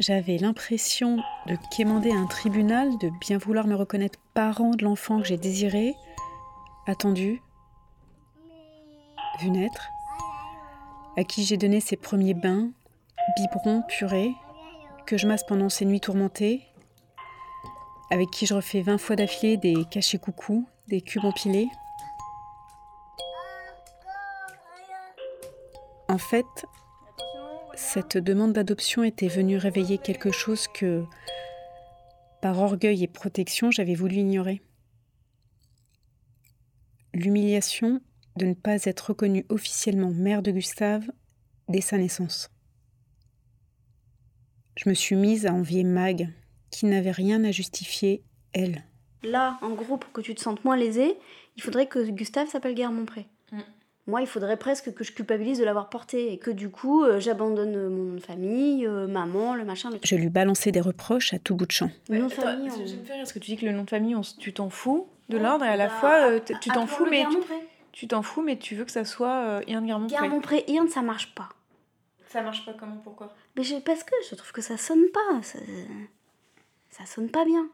J'avais 0.00 0.38
l'impression 0.38 1.18
de 1.46 1.56
quémander 1.74 2.10
un 2.10 2.26
tribunal, 2.26 2.98
de 2.98 3.10
bien 3.20 3.38
vouloir 3.38 3.66
me 3.66 3.76
reconnaître 3.76 4.18
parent 4.34 4.70
de 4.70 4.84
l'enfant 4.84 5.20
que 5.20 5.26
j'ai 5.26 5.38
désiré, 5.38 5.94
attendu, 6.86 7.40
vu 9.40 9.50
naître, 9.50 9.88
à 11.16 11.22
qui 11.22 11.44
j'ai 11.44 11.56
donné 11.56 11.80
ses 11.80 11.96
premiers 11.96 12.34
bains, 12.34 12.70
biberons, 13.36 13.82
purée, 13.88 14.32
que 15.06 15.16
je 15.16 15.26
masse 15.26 15.44
pendant 15.44 15.68
ces 15.68 15.84
nuits 15.84 16.00
tourmentées, 16.00 16.62
avec 18.10 18.30
qui 18.30 18.46
je 18.46 18.54
refais 18.54 18.82
20 18.82 18.98
fois 18.98 19.16
d'affilée 19.16 19.56
des 19.56 19.84
cachets 19.90 20.18
coucou, 20.18 20.68
des 20.88 21.00
cubes 21.00 21.24
empilés. 21.24 21.68
En 26.08 26.18
fait, 26.18 26.66
cette 27.74 28.16
demande 28.16 28.52
d'adoption 28.52 29.02
était 29.02 29.28
venue 29.28 29.56
réveiller 29.56 29.98
quelque 29.98 30.30
chose 30.30 30.68
que, 30.68 31.04
par 32.40 32.58
orgueil 32.58 33.02
et 33.02 33.08
protection, 33.08 33.70
j'avais 33.70 33.94
voulu 33.94 34.16
ignorer. 34.16 34.62
L'humiliation 37.12 38.00
de 38.36 38.46
ne 38.46 38.54
pas 38.54 38.84
être 38.84 39.08
reconnue 39.08 39.46
officiellement 39.48 40.10
mère 40.10 40.42
de 40.42 40.50
Gustave 40.50 41.10
dès 41.68 41.80
sa 41.80 41.98
naissance. 41.98 42.50
Je 44.76 44.88
me 44.88 44.94
suis 44.94 45.16
mise 45.16 45.46
à 45.46 45.52
envier 45.52 45.84
Mag, 45.84 46.28
qui 46.70 46.86
n'avait 46.86 47.10
rien 47.10 47.42
à 47.44 47.50
justifier, 47.50 48.22
elle. 48.52 48.84
Là, 49.22 49.58
en 49.62 49.70
gros, 49.70 49.96
pour 49.96 50.12
que 50.12 50.20
tu 50.20 50.34
te 50.34 50.40
sentes 50.40 50.64
moins 50.64 50.76
lésée, 50.76 51.16
il 51.56 51.62
faudrait 51.62 51.86
que 51.86 51.98
Gustave 52.10 52.48
s'appelle 52.48 52.74
Guerre-Monpré. 52.74 53.26
Mm. 53.52 53.60
Moi, 54.06 54.20
il 54.20 54.26
faudrait 54.28 54.56
presque 54.58 54.92
que 54.94 55.02
je 55.02 55.12
culpabilise 55.12 55.58
de 55.58 55.64
l'avoir 55.64 55.88
porté 55.88 56.32
et 56.32 56.38
que 56.38 56.50
du 56.50 56.68
coup, 56.68 57.02
euh, 57.02 57.18
j'abandonne 57.18 57.88
mon 57.88 58.04
nom 58.04 58.14
de 58.14 58.20
famille, 58.20 58.86
euh, 58.86 59.08
maman, 59.08 59.54
le 59.54 59.64
machin, 59.64 59.90
le. 59.90 59.98
Je 60.04 60.14
lui 60.14 60.28
balançais 60.28 60.70
des 60.70 60.80
reproches 60.80 61.32
à 61.34 61.38
tout 61.40 61.56
bout 61.56 61.66
de 61.66 61.72
champ. 61.72 61.90
Le 62.08 62.18
nom 62.18 62.26
de 62.26 62.32
famille, 62.32 62.70
on- 62.70 62.78
me 62.78 62.86
fait 62.86 63.12
rire 63.14 63.22
parce 63.22 63.32
que 63.32 63.40
tu 63.40 63.50
dis 63.50 63.56
que 63.56 63.66
le 63.66 63.72
nom 63.72 63.82
de 63.82 63.90
famille, 63.90 64.14
on 64.14 64.20
tu 64.20 64.52
t'en 64.52 64.70
fous 64.70 65.08
de 65.28 65.38
Ouais, 65.38 65.42
l'ordre 65.42 65.64
et 65.64 65.68
à 65.68 65.76
la 65.76 65.86
bah, 65.88 65.94
fois 65.94 66.30
euh, 66.30 66.38
tu 66.60 66.70
t'en 66.70 66.86
fous, 66.86 67.06
mais 67.10 67.24
tu, 67.92 68.06
t'en 68.06 68.22
fous, 68.22 68.42
mais 68.42 68.56
tu 68.58 68.76
veux 68.76 68.84
que 68.84 68.92
ça 68.92 69.04
soit 69.04 69.42
euh, 69.44 69.62
Ian 69.66 69.82
Guermont. 69.82 70.06
Guerre-Monpré, 70.06 70.64
Irne, 70.68 70.88
ça 70.88 71.02
marche 71.02 71.34
pas. 71.34 71.48
Ça 72.28 72.42
marche 72.42 72.64
pas 72.66 72.72
comment 72.74 72.96
Pourquoi? 73.04 73.34
Mais 73.56 73.62
je- 73.62 73.76
parce 73.76 74.02
que 74.04 74.14
je 74.30 74.34
trouve 74.34 74.52
que 74.52 74.62
ça 74.62 74.76
sonne 74.76 75.04
pas. 75.12 75.42
Ça, 75.42 75.58
ça 76.90 77.06
sonne 77.06 77.30
pas 77.30 77.44
bien. 77.44 77.68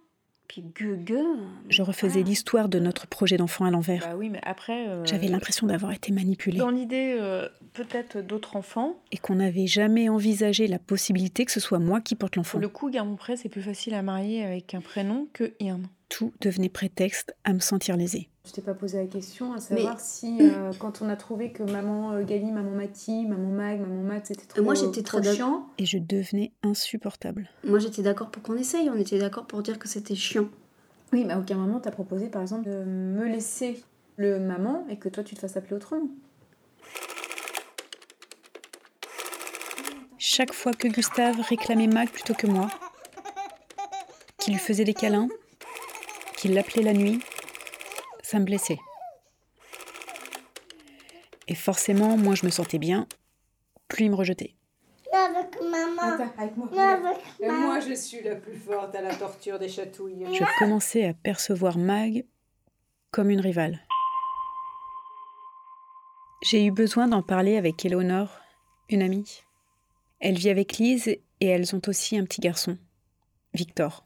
Puis 0.49 0.63
gueux, 0.63 0.97
gueux. 0.97 1.25
Je 1.71 1.81
refaisais 1.83 2.23
l'histoire 2.23 2.69
de 2.69 2.79
notre 2.79 3.07
projet 3.07 3.39
d'enfant 3.39 3.65
à 3.65 3.71
l'envers. 3.71 4.07
Bah 4.07 4.17
oui, 4.17 4.29
mais 4.29 4.41
après. 4.43 4.87
euh, 4.89 5.03
J'avais 5.07 5.29
l'impression 5.29 5.67
d'avoir 5.67 5.93
été 5.93 6.13
manipulée 6.13 6.59
Dans 6.59 6.69
l'idée 6.71 7.17
euh, 7.19 7.49
peut-être 7.73 8.19
d'autres 8.19 8.57
enfants, 8.57 9.01
et 9.13 9.17
qu'on 9.17 9.37
n'avait 9.37 9.67
jamais 9.69 10.11
envisagé 10.11 10.67
la 10.67 10.79
possibilité 10.79 11.47
que 11.47 11.53
ce 11.53 11.61
soit 11.61 11.79
moi 11.79 12.01
qui 12.03 12.17
porte 12.17 12.37
l'enfant. 12.37 12.59
le 12.59 12.69
coup, 12.69 12.91
Guermont-Pré, 12.91 13.37
c'est 13.37 13.49
plus 13.49 13.63
facile 13.63 13.95
à 13.95 14.03
marier 14.03 14.45
avec 14.45 14.75
un 14.75 14.81
prénom 14.83 15.27
que 15.33 15.55
Ian. 15.61 15.81
Tout 16.13 16.31
devenait 16.43 16.69
prétexte 16.69 17.35
à 17.43 17.55
me 17.55 17.59
sentir 17.59 17.97
lésée. 17.97 18.29
Je 18.45 18.53
t'ai 18.53 18.61
pas 18.61 18.75
posé 18.75 18.99
la 18.99 19.07
question 19.07 19.55
à 19.55 19.61
savoir 19.61 19.99
si 19.99 20.37
euh, 20.43 20.71
quand 20.79 21.01
on 21.01 21.09
a 21.09 21.17
trouvé 21.17 21.53
que 21.53 21.63
maman 21.63 22.13
euh, 22.13 22.23
Gali, 22.23 22.53
maman 22.53 22.73
Mati, 22.73 23.25
maman 23.25 23.49
Mag, 23.49 23.81
maman 23.81 24.03
Matt, 24.03 24.27
c'était 24.27 24.45
trop, 24.45 24.63
moi, 24.63 24.75
j'étais 24.75 25.03
trop 25.03 25.23
chiant. 25.23 25.69
Et 25.79 25.87
je 25.87 25.97
devenais 25.97 26.53
insupportable. 26.63 27.49
Moi, 27.65 27.79
j'étais 27.79 28.03
d'accord 28.03 28.31
pour 28.31 28.43
qu'on 28.43 28.59
essaye. 28.59 28.91
On 28.91 28.97
était 28.97 29.19
d'accord 29.19 29.47
pour 29.47 29.63
dire 29.63 29.79
que 29.79 29.89
c'était 29.89 30.15
chiant. 30.15 30.49
Oui, 31.15 31.25
mais 31.25 31.33
à 31.33 31.39
aucun 31.39 31.57
moment 31.57 31.81
t'as 31.81 31.91
proposé 31.91 32.29
par 32.29 32.43
exemple 32.43 32.69
de 32.69 32.85
me 32.85 33.27
laisser 33.27 33.83
le 34.17 34.39
maman 34.39 34.87
et 34.91 34.99
que 34.99 35.09
toi 35.09 35.25
tu 35.25 35.35
te 35.35 35.41
fasses 35.41 35.57
appeler 35.57 35.77
autrement. 35.77 36.09
Chaque 40.19 40.53
fois 40.53 40.73
que 40.73 40.89
Gustave 40.89 41.41
réclamait 41.41 41.87
Mag 41.87 42.11
plutôt 42.11 42.35
que 42.35 42.47
moi, 42.47 42.69
qui 44.39 44.51
lui 44.51 44.59
faisait 44.59 44.85
des 44.85 44.95
câlins, 44.95 45.29
qui 46.43 46.49
l'appelait 46.49 46.83
la 46.83 46.93
nuit, 46.93 47.21
ça 48.21 48.41
me 48.41 48.45
blessait. 48.45 48.81
Et 51.47 51.55
forcément, 51.55 52.17
moins 52.17 52.35
je 52.35 52.45
me 52.45 52.51
sentais 52.51 52.81
bien, 52.81 53.07
plus 53.87 54.07
il 54.07 54.11
me 54.11 54.17
rejetait. 54.17 54.57
Avec 55.13 55.61
maman. 55.63 56.03
Attends, 56.03 56.33
avec 56.37 56.57
moi. 56.57 56.69
Avec 56.77 57.17
Et 57.39 57.47
maman. 57.47 57.67
moi, 57.67 57.79
je 57.79 57.95
suis 57.95 58.25
la 58.25 58.35
plus 58.35 58.57
forte 58.57 58.93
à 58.97 59.03
la 59.03 59.15
torture 59.15 59.61
des 59.61 59.69
chatouilles. 59.69 60.27
Je 60.33 60.59
commençais 60.59 61.05
à 61.05 61.15
percevoir 61.15 61.79
Mag 61.79 62.25
comme 63.13 63.31
une 63.31 63.41
rivale. 63.41 63.79
J'ai 66.43 66.65
eu 66.67 66.73
besoin 66.73 67.07
d'en 67.07 67.23
parler 67.23 67.57
avec 67.57 67.85
Eleonore, 67.85 68.41
une 68.89 69.03
amie. 69.03 69.45
Elle 70.19 70.39
vit 70.39 70.51
avec 70.51 70.73
Lise 70.79 71.07
et 71.07 71.47
elles 71.47 71.77
ont 71.77 71.83
aussi 71.87 72.19
un 72.19 72.25
petit 72.25 72.41
garçon, 72.41 72.77
Victor. 73.55 74.05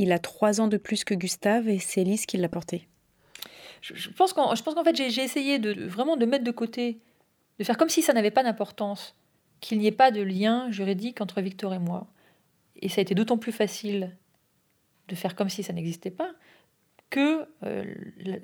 Il 0.00 0.12
a 0.12 0.18
trois 0.18 0.62
ans 0.62 0.68
de 0.68 0.78
plus 0.78 1.04
que 1.04 1.12
Gustave 1.12 1.68
et 1.68 1.78
c'est 1.78 2.04
Lise 2.04 2.24
qui 2.24 2.38
l'a 2.38 2.48
porté. 2.48 2.88
Je, 3.82 4.08
pense 4.08 4.32
qu'en 4.32 4.54
fait, 4.56 4.96
j'ai 4.96 5.22
essayé 5.22 5.58
de 5.58 5.84
vraiment 5.84 6.16
de 6.16 6.24
mettre 6.24 6.42
de 6.42 6.50
côté, 6.50 7.00
de 7.58 7.64
faire 7.64 7.76
comme 7.76 7.90
si 7.90 8.00
ça 8.00 8.14
n'avait 8.14 8.30
pas 8.30 8.42
d'importance, 8.42 9.14
qu'il 9.60 9.76
n'y 9.78 9.86
ait 9.86 9.92
pas 9.92 10.10
de 10.10 10.22
lien 10.22 10.70
juridique 10.70 11.20
entre 11.20 11.42
Victor 11.42 11.74
et 11.74 11.78
moi. 11.78 12.06
Et 12.76 12.88
ça 12.88 13.00
a 13.00 13.02
été 13.02 13.14
d'autant 13.14 13.36
plus 13.36 13.52
facile 13.52 14.16
de 15.08 15.14
faire 15.14 15.36
comme 15.36 15.50
si 15.50 15.62
ça 15.62 15.74
n'existait 15.74 16.10
pas 16.10 16.30
que 17.10 17.46
euh, 17.64 17.84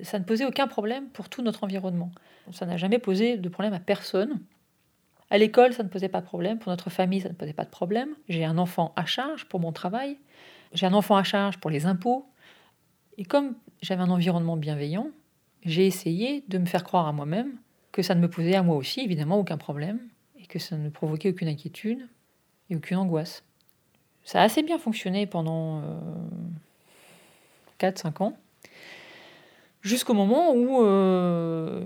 ça 0.03 0.19
ne 0.19 0.25
posait 0.25 0.45
aucun 0.45 0.67
problème 0.67 1.09
pour 1.09 1.27
tout 1.27 1.41
notre 1.41 1.63
environnement. 1.63 2.11
Ça 2.51 2.67
n'a 2.67 2.77
jamais 2.77 2.99
posé 2.99 3.37
de 3.37 3.49
problème 3.49 3.73
à 3.73 3.79
personne. 3.79 4.41
À 5.31 5.39
l'école, 5.39 5.73
ça 5.73 5.81
ne 5.81 5.89
posait 5.89 6.09
pas 6.09 6.21
de 6.21 6.25
problème. 6.27 6.59
Pour 6.59 6.69
notre 6.69 6.91
famille, 6.91 7.21
ça 7.21 7.29
ne 7.29 7.33
posait 7.33 7.53
pas 7.53 7.65
de 7.65 7.71
problème. 7.71 8.09
J'ai 8.29 8.45
un 8.45 8.59
enfant 8.59 8.93
à 8.95 9.07
charge 9.07 9.45
pour 9.45 9.59
mon 9.59 9.71
travail. 9.71 10.19
J'ai 10.73 10.85
un 10.85 10.93
enfant 10.93 11.15
à 11.15 11.23
charge 11.23 11.57
pour 11.57 11.69
les 11.69 11.85
impôts. 11.85 12.25
Et 13.17 13.25
comme 13.25 13.55
j'avais 13.81 14.01
un 14.01 14.09
environnement 14.09 14.57
bienveillant, 14.57 15.09
j'ai 15.63 15.85
essayé 15.85 16.43
de 16.47 16.57
me 16.57 16.65
faire 16.65 16.83
croire 16.83 17.07
à 17.07 17.13
moi-même 17.13 17.57
que 17.91 18.01
ça 18.01 18.15
ne 18.15 18.21
me 18.21 18.29
posait 18.29 18.55
à 18.55 18.63
moi 18.63 18.75
aussi, 18.75 19.01
évidemment, 19.01 19.39
aucun 19.39 19.57
problème, 19.57 19.99
et 20.39 20.45
que 20.45 20.59
ça 20.59 20.77
ne 20.77 20.89
provoquait 20.89 21.29
aucune 21.29 21.47
inquiétude 21.47 22.07
et 22.69 22.75
aucune 22.75 22.97
angoisse. 22.97 23.43
Ça 24.23 24.41
a 24.41 24.43
assez 24.43 24.61
bien 24.61 24.77
fonctionné 24.77 25.25
pendant 25.25 25.81
4-5 27.79 28.23
ans, 28.23 28.37
jusqu'au 29.81 30.13
moment 30.13 30.53
où 30.53 30.83
euh, 30.83 31.81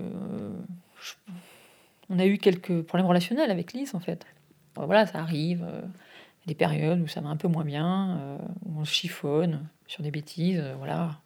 on 2.10 2.18
a 2.18 2.26
eu 2.26 2.38
quelques 2.38 2.82
problèmes 2.82 3.06
relationnels 3.06 3.50
avec 3.50 3.72
Lise, 3.72 3.94
en 3.94 4.00
fait. 4.00 4.26
Euh, 4.78 4.84
Voilà, 4.84 5.06
ça 5.06 5.18
arrive, 5.18 5.64
euh, 5.66 5.82
des 6.46 6.54
périodes 6.54 7.00
où 7.00 7.06
ça 7.06 7.20
va 7.20 7.28
un 7.28 7.36
peu 7.36 7.48
moins 7.48 7.64
bien, 7.64 8.18
euh, 8.18 8.38
où 8.66 8.80
on 8.80 8.84
se 8.84 8.92
chiffonne 8.92 9.68
sur 9.86 10.02
des 10.02 10.10
bêtises, 10.10 10.60
euh, 10.60 10.74
voilà. 10.76 11.20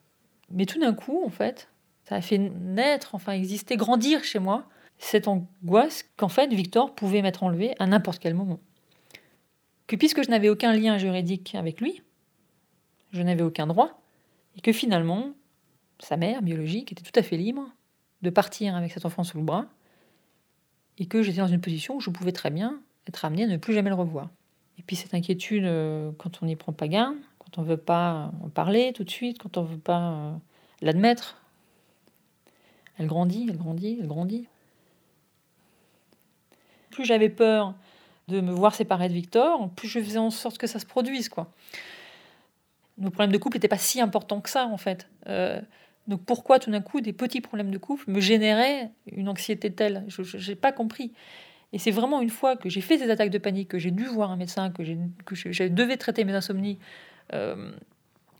Mais 0.49 0.65
tout 0.65 0.79
d'un 0.79 0.93
coup, 0.93 1.23
en 1.25 1.29
fait, 1.29 1.69
ça 2.03 2.15
a 2.15 2.21
fait 2.21 2.37
naître, 2.37 3.15
enfin 3.15 3.33
exister, 3.33 3.75
grandir 3.77 4.23
chez 4.23 4.39
moi 4.39 4.67
cette 4.99 5.27
angoisse 5.27 6.05
qu'en 6.15 6.29
fait 6.29 6.51
Victor 6.51 6.95
pouvait 6.95 7.21
m'être 7.21 7.43
enlevé 7.43 7.75
à 7.79 7.85
n'importe 7.85 8.19
quel 8.19 8.33
moment. 8.33 8.59
Que 9.85 9.95
puisque 9.95 10.23
je 10.23 10.29
n'avais 10.29 10.49
aucun 10.49 10.73
lien 10.73 10.97
juridique 10.97 11.55
avec 11.55 11.81
lui, 11.81 12.01
je 13.11 13.21
n'avais 13.21 13.43
aucun 13.43 13.67
droit, 13.67 14.01
et 14.55 14.61
que 14.61 14.71
finalement, 14.71 15.33
sa 15.99 16.17
mère 16.17 16.41
biologique 16.41 16.91
était 16.91 17.03
tout 17.03 17.17
à 17.17 17.23
fait 17.23 17.37
libre 17.37 17.69
de 18.21 18.29
partir 18.29 18.75
avec 18.75 18.91
cet 18.91 19.05
enfant 19.05 19.23
sous 19.23 19.37
le 19.37 19.43
bras, 19.43 19.65
et 20.97 21.05
que 21.05 21.21
j'étais 21.21 21.39
dans 21.39 21.47
une 21.47 21.61
position 21.61 21.95
où 21.95 21.99
je 21.99 22.09
pouvais 22.09 22.31
très 22.31 22.49
bien 22.49 22.81
être 23.07 23.23
amenée 23.23 23.43
à 23.43 23.47
ne 23.47 23.57
plus 23.57 23.73
jamais 23.73 23.89
le 23.89 23.95
revoir. 23.95 24.29
Et 24.77 24.83
puis 24.83 24.95
cette 24.95 25.13
inquiétude, 25.13 25.65
euh, 25.65 26.11
quand 26.17 26.41
on 26.41 26.45
n'y 26.45 26.55
prend 26.55 26.73
pas 26.73 26.87
garde, 26.87 27.15
quand 27.39 27.57
on 27.57 27.61
ne 27.63 27.67
veut 27.67 27.77
pas 27.77 28.31
en 28.43 28.49
parler 28.49 28.93
tout 28.93 29.03
de 29.03 29.09
suite, 29.09 29.39
quand 29.39 29.57
on 29.57 29.63
ne 29.63 29.67
veut 29.67 29.77
pas 29.77 30.11
euh, 30.11 30.33
l'admettre, 30.81 31.41
elle 32.97 33.07
grandit, 33.07 33.47
elle 33.49 33.57
grandit, 33.57 33.97
elle 33.99 34.07
grandit. 34.07 34.47
Plus 36.89 37.05
j'avais 37.05 37.29
peur 37.29 37.75
de 38.27 38.41
me 38.41 38.51
voir 38.51 38.75
séparée 38.75 39.07
de 39.07 39.13
Victor, 39.13 39.69
plus 39.71 39.87
je 39.87 39.99
faisais 39.99 40.17
en 40.17 40.31
sorte 40.31 40.57
que 40.57 40.67
ça 40.67 40.79
se 40.79 40.85
produise, 40.85 41.29
quoi. 41.29 41.51
Nos 42.97 43.09
problèmes 43.11 43.31
de 43.31 43.37
couple 43.37 43.57
n'étaient 43.57 43.67
pas 43.67 43.77
si 43.77 44.01
importants 44.01 44.41
que 44.41 44.49
ça, 44.49 44.65
en 44.65 44.77
fait. 44.77 45.07
Euh, 45.27 45.61
donc 46.07 46.23
pourquoi 46.25 46.59
tout 46.59 46.71
d'un 46.71 46.81
coup 46.81 46.99
des 46.99 47.13
petits 47.13 47.41
problèmes 47.41 47.71
de 47.71 47.77
couple 47.77 48.09
me 48.09 48.19
généraient 48.19 48.91
une 49.11 49.29
anxiété 49.29 49.71
telle? 49.71 50.03
Je 50.07 50.49
n'ai 50.49 50.55
pas 50.55 50.71
compris. 50.71 51.13
Et 51.73 51.79
c'est 51.79 51.91
vraiment 51.91 52.21
une 52.21 52.29
fois 52.29 52.55
que 52.55 52.69
j'ai 52.69 52.81
fait 52.81 52.97
ces 52.97 53.09
attaques 53.09 53.29
de 53.29 53.37
panique, 53.37 53.69
que 53.69 53.79
j'ai 53.79 53.91
dû 53.91 54.05
voir 54.05 54.31
un 54.31 54.37
médecin, 54.37 54.71
que, 54.71 54.83
que 55.25 55.35
je 55.35 55.63
devais 55.65 55.97
traiter 55.97 56.23
mes 56.23 56.33
insomnies, 56.33 56.79
euh, 57.33 57.71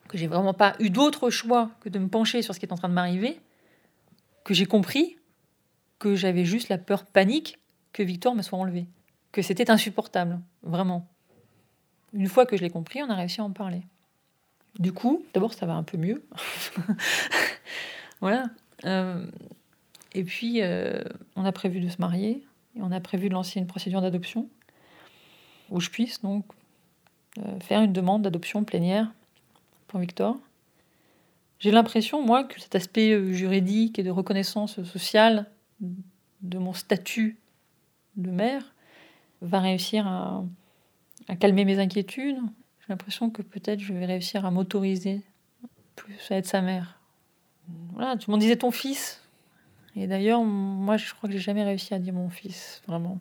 que 0.08 0.18
j'ai 0.18 0.28
vraiment 0.28 0.54
pas 0.54 0.76
eu 0.80 0.90
d'autre 0.90 1.30
choix 1.30 1.72
que 1.82 1.90
de 1.90 2.00
me 2.00 2.08
pencher 2.08 2.42
sur 2.42 2.56
ce 2.56 2.60
qui 2.60 2.66
est 2.66 2.72
en 2.72 2.78
train 2.78 2.90
de 2.90 2.94
m'arriver, 2.94 3.40
que 4.44 4.54
j'ai 4.54 4.66
compris 4.66 5.18
que 6.00 6.16
j'avais 6.16 6.46
juste 6.46 6.70
la 6.70 6.78
peur 6.78 7.06
panique 7.06 7.60
que 7.92 8.04
Victor 8.04 8.36
me 8.36 8.42
soit 8.42 8.58
enlevé, 8.58 8.88
que 9.32 9.42
c'était 9.42 9.70
insupportable, 9.70 10.40
vraiment. 10.64 11.08
Une 12.14 12.28
fois 12.28 12.46
que 12.46 12.56
je 12.56 12.62
l'ai 12.62 12.70
compris, 12.70 13.02
on 13.04 13.10
a 13.10 13.16
réussi 13.16 13.42
à 13.42 13.44
en 13.44 13.52
parler. 13.52 13.82
Du 14.80 14.94
coup, 14.94 15.26
d'abord, 15.34 15.54
ça 15.54 15.66
va 15.66 15.74
un 15.74 15.84
peu 15.84 15.98
mieux. 15.98 16.24
voilà. 18.22 18.46
Euh, 18.86 19.26
et 20.14 20.24
puis, 20.24 20.62
euh, 20.62 21.02
on 21.36 21.44
a 21.46 21.52
prévu 21.52 21.80
de 21.80 21.90
se 21.90 22.00
marier, 22.00 22.44
on 22.82 22.92
a 22.92 23.00
prévu 23.00 23.30
de 23.30 23.34
lancer 23.34 23.60
une 23.60 23.68
procédure 23.68 24.02
d'adoption, 24.02 24.50
où 25.70 25.80
je 25.80 25.90
puisse 25.90 26.22
donc 26.22 26.46
euh, 27.40 27.60
faire 27.60 27.82
une 27.82 27.94
demande 27.94 28.22
d'adoption 28.24 28.64
plénière 28.64 29.12
pour 29.88 30.00
Victor. 30.00 30.38
J'ai 31.60 31.72
l'impression, 31.72 32.24
moi, 32.24 32.44
que 32.44 32.60
cet 32.60 32.76
aspect 32.76 33.12
euh, 33.12 33.32
juridique 33.34 34.00
et 34.00 34.04
de 34.04 34.12
reconnaissance 34.12 34.84
sociale 34.84 35.50
de 36.42 36.58
mon 36.58 36.74
statut 36.74 37.38
de 38.16 38.32
mère 38.32 38.74
va 39.42 39.60
réussir 39.60 40.08
à, 40.08 40.44
à 41.28 41.36
calmer 41.36 41.66
mes 41.66 41.80
inquiétudes. 41.80 42.40
J'ai 42.80 42.88
l'impression 42.90 43.30
que 43.30 43.42
peut-être 43.42 43.80
je 43.80 43.94
vais 43.94 44.06
réussir 44.06 44.46
à 44.46 44.52
m'autoriser 44.52 45.22
plus 45.96 46.32
à 46.32 46.36
être 46.36 46.46
sa 46.46 46.62
mère. 46.62 47.00
Voilà, 47.94 48.16
tout 48.16 48.30
le 48.30 48.34
monde 48.34 48.42
disait 48.42 48.56
ton 48.56 48.72
fils. 48.72 49.22
Et 50.00 50.06
d'ailleurs, 50.06 50.44
moi, 50.44 50.96
je 50.96 51.12
crois 51.12 51.28
que 51.28 51.34
j'ai 51.34 51.42
jamais 51.42 51.64
réussi 51.64 51.96
à 51.96 52.00
dire 52.00 52.14
mon 52.14 52.30
fils, 52.30 52.84
vraiment. 52.88 53.20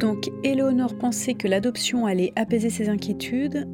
Donc 0.00 0.30
Éléonore 0.44 0.96
pensait 0.96 1.34
que 1.34 1.48
l'adoption 1.48 2.06
allait 2.06 2.32
apaiser 2.36 2.70
ses 2.70 2.88
inquiétudes, 2.88 3.66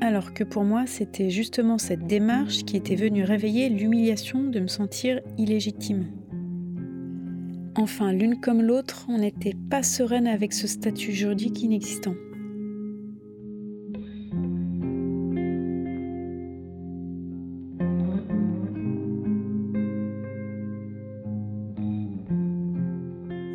alors 0.00 0.34
que 0.34 0.44
pour 0.44 0.62
moi 0.62 0.86
c'était 0.86 1.30
justement 1.30 1.78
cette 1.78 2.06
démarche 2.06 2.64
qui 2.64 2.76
était 2.76 2.94
venue 2.94 3.24
réveiller 3.24 3.68
l'humiliation 3.68 4.44
de 4.44 4.60
me 4.60 4.68
sentir 4.68 5.20
illégitime. 5.38 6.17
Enfin, 7.80 8.12
l'une 8.12 8.40
comme 8.40 8.60
l'autre, 8.60 9.06
on 9.08 9.18
n'était 9.18 9.54
pas 9.70 9.84
sereine 9.84 10.26
avec 10.26 10.52
ce 10.52 10.66
statut 10.66 11.12
juridique 11.12 11.62
inexistant. 11.62 12.16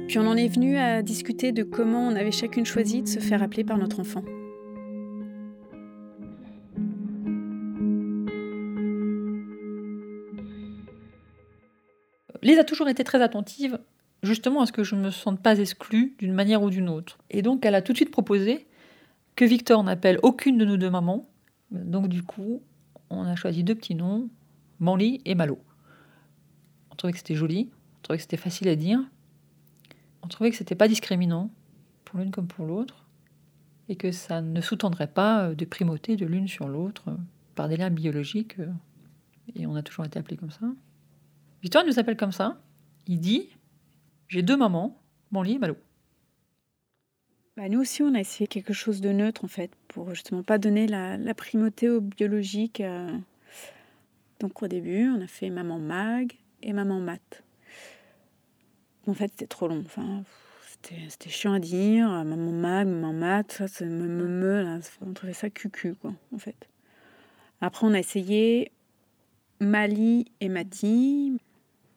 Puis 0.08 0.18
on 0.20 0.26
en 0.26 0.38
est 0.38 0.48
venu 0.48 0.78
à 0.78 1.02
discuter 1.02 1.52
de 1.52 1.64
comment 1.64 2.08
on 2.08 2.16
avait 2.16 2.32
chacune 2.32 2.66
choisi 2.66 3.02
de 3.02 3.10
se 3.10 3.20
faire 3.20 3.44
appeler 3.44 3.66
par 3.66 3.78
notre 3.78 4.00
enfant. 4.00 4.24
Lise 12.42 12.60
a 12.60 12.64
toujours 12.64 12.88
été 12.88 13.04
très 13.04 13.22
attentive, 13.22 13.80
justement 14.24 14.62
à 14.62 14.66
ce 14.66 14.72
que 14.72 14.84
je 14.84 14.96
ne 14.96 15.02
me 15.02 15.12
sente 15.12 15.42
pas 15.42 15.60
exclue 15.60 16.16
d'une 16.18 16.34
manière 16.34 16.64
ou 16.64 16.70
d'une 16.70 16.90
autre. 16.90 17.20
Et 17.30 17.42
donc, 17.42 17.66
elle 17.66 17.76
a 17.76 17.82
tout 17.82 17.92
de 17.92 17.98
suite 17.98 18.12
proposé 18.12 18.68
que 19.36 19.46
Victor 19.46 19.84
n'appelle 19.84 20.20
aucune 20.24 20.58
de 20.58 20.66
nous 20.66 20.78
deux 20.78 20.90
mamans. 20.90 21.30
Donc, 21.72 22.08
du 22.08 22.24
coup, 22.24 22.62
on 23.10 23.24
a 23.24 23.36
choisi 23.36 23.64
deux 23.64 23.76
petits 23.76 23.96
noms, 23.96 24.30
Manly 24.80 25.22
et 25.26 25.36
Malo. 25.36 25.60
On 26.92 26.96
trouvait 26.96 27.14
que 27.14 27.20
c'était 27.20 27.36
joli, 27.36 27.70
on 27.72 28.02
trouvait 28.04 28.18
que 28.18 28.24
c'était 28.24 28.38
facile 28.38 28.68
à 28.70 28.76
dire, 28.76 29.00
on 30.22 30.28
trouvait 30.28 30.52
que 30.52 30.58
c'était 30.58 30.76
pas 30.76 30.88
discriminant 30.88 31.52
pour 32.06 32.20
l'une 32.20 32.32
comme 32.32 32.48
pour 32.48 32.66
l'autre, 32.66 33.06
et 33.90 33.96
que 33.96 34.12
ça 34.12 34.42
ne 34.42 34.62
sous-tendrait 34.62 35.08
pas 35.08 35.44
euh, 35.48 35.56
de 35.56 35.66
primauté 35.66 36.16
de 36.16 36.26
l'une 36.26 36.48
sur 36.48 36.68
l'autre 36.68 37.04
euh, 37.10 37.16
par 37.56 37.68
des 37.68 37.76
liens 37.76 37.90
biologiques. 37.90 38.60
euh, 38.60 38.72
Et 39.56 39.68
on 39.68 39.76
a 39.76 39.84
toujours 39.84 40.06
été 40.06 40.18
appelés 40.18 40.38
comme 40.38 40.52
ça. 40.52 40.66
Victor 41.62 41.84
nous 41.86 42.00
appelle 42.00 42.16
comme 42.16 42.32
ça. 42.32 42.62
Il 43.08 43.20
dit 43.20 43.50
J'ai 44.34 44.42
deux 44.42 44.58
mamans, 44.58 45.00
Manly 45.30 45.54
et 45.54 45.60
Malo. 45.60 45.76
Bah, 47.56 47.70
nous 47.70 47.80
aussi, 47.80 48.02
on 48.02 48.16
a 48.16 48.20
essayé 48.20 48.48
quelque 48.48 48.74
chose 48.74 49.00
de 49.00 49.12
neutre, 49.12 49.46
en 49.46 49.48
fait, 49.48 49.70
pour 49.88 50.10
justement 50.16 50.42
pas 50.42 50.58
donner 50.58 50.88
la, 50.88 51.36
primauté 51.36 51.88
au 51.88 52.02
biologique. 52.02 52.82
euh. 52.82 53.16
Donc 54.40 54.64
au 54.64 54.68
début, 54.68 55.08
on 55.08 55.22
a 55.22 55.28
fait 55.28 55.52
maman 55.52 55.78
Mag 55.78 56.34
et 56.64 56.74
maman 56.74 57.00
Mat. 57.00 57.44
En 59.06 59.14
fait, 59.14 59.28
c'était 59.28 59.46
trop 59.46 59.68
long. 59.68 59.84
Enfin, 59.86 60.24
c'était 60.64 61.30
chiant 61.30 61.54
à 61.54 61.60
dire. 61.60 62.08
Maman 62.10 62.52
Mag, 62.52 62.88
maman 62.88 63.14
Mat, 63.14 63.52
ça, 63.52 63.68
c'est 63.68 63.86
me, 63.86 64.08
me, 64.08 64.28
me, 64.28 64.80
on 65.06 65.14
trouvait 65.14 65.34
ça 65.34 65.52
cucu, 65.52 65.94
quoi, 65.94 66.12
en 66.34 66.40
fait. 66.40 66.68
Après, 67.62 67.86
on 67.86 67.94
a 67.94 68.00
essayé 68.00 68.72
Mali 69.60 70.26
et 70.42 70.50
Mati. 70.50 71.38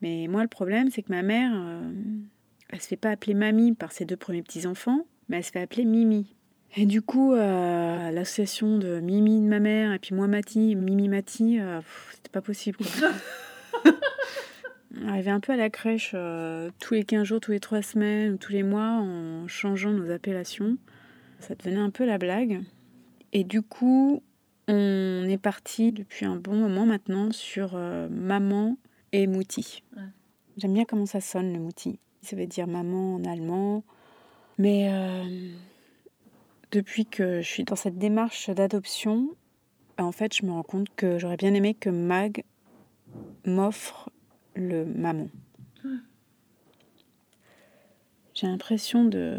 Mais 0.02 0.26
moi, 0.28 0.42
le 0.42 0.48
problème, 0.48 0.90
c'est 0.90 1.02
que 1.02 1.12
ma 1.12 1.22
mère, 1.22 1.52
euh, 1.54 1.90
elle 2.70 2.80
se 2.80 2.88
fait 2.88 2.96
pas 2.96 3.10
appeler 3.10 3.34
mamie 3.34 3.72
par 3.72 3.92
ses 3.92 4.04
deux 4.04 4.16
premiers 4.16 4.42
petits-enfants, 4.42 5.06
mais 5.28 5.38
elle 5.38 5.44
se 5.44 5.50
fait 5.50 5.60
appeler 5.60 5.84
Mimi. 5.84 6.36
Et 6.78 6.84
du 6.84 7.00
coup, 7.00 7.32
euh, 7.32 8.10
l'association 8.10 8.76
de 8.76 9.00
Mimi 9.00 9.40
de 9.40 9.46
ma 9.46 9.60
mère 9.60 9.92
et 9.92 9.98
puis 9.98 10.14
moi 10.14 10.26
Mati, 10.26 10.76
Mimi 10.76 11.08
Mati, 11.08 11.58
euh, 11.58 11.80
c'était 12.12 12.28
pas 12.30 12.42
possible. 12.42 12.78
On 15.02 15.08
arrivait 15.08 15.30
un 15.30 15.40
peu 15.40 15.52
à 15.52 15.56
la 15.56 15.70
crèche 15.70 16.12
euh, 16.14 16.70
tous 16.78 16.94
les 16.94 17.04
15 17.04 17.24
jours, 17.24 17.40
tous 17.40 17.52
les 17.52 17.60
3 17.60 17.82
semaines, 17.82 18.34
ou 18.34 18.36
tous 18.36 18.52
les 18.52 18.62
mois 18.62 18.90
en 18.90 19.48
changeant 19.48 19.90
nos 19.90 20.10
appellations. 20.10 20.76
Ça 21.40 21.54
devenait 21.54 21.80
un 21.80 21.90
peu 21.90 22.04
la 22.04 22.18
blague. 22.18 22.62
Et 23.32 23.44
du 23.44 23.62
coup, 23.62 24.22
on 24.68 25.24
est 25.28 25.38
parti 25.38 25.92
depuis 25.92 26.26
un 26.26 26.36
bon 26.36 26.56
moment 26.56 26.86
maintenant 26.86 27.30
sur 27.30 27.78
maman 28.10 28.76
et 29.22 29.26
mouti. 29.26 29.82
Ouais. 29.96 30.02
J'aime 30.56 30.74
bien 30.74 30.84
comment 30.84 31.06
ça 31.06 31.20
sonne 31.20 31.52
le 31.52 31.58
mouti. 31.58 31.98
Ça 32.22 32.36
veut 32.36 32.46
dire 32.46 32.66
maman 32.66 33.14
en 33.16 33.24
allemand. 33.24 33.84
Mais 34.58 34.88
euh, 34.90 35.52
depuis 36.70 37.06
que 37.06 37.40
je 37.40 37.46
suis 37.46 37.64
dans 37.64 37.76
cette 37.76 37.98
démarche 37.98 38.50
d'adoption, 38.50 39.28
en 39.98 40.12
fait, 40.12 40.34
je 40.34 40.44
me 40.44 40.52
rends 40.52 40.62
compte 40.62 40.88
que 40.96 41.18
j'aurais 41.18 41.36
bien 41.36 41.54
aimé 41.54 41.74
que 41.74 41.90
Mag 41.90 42.42
m'offre 43.44 44.10
le 44.54 44.84
maman. 44.84 45.28
J'ai 48.34 48.46
l'impression 48.48 49.04
de, 49.04 49.38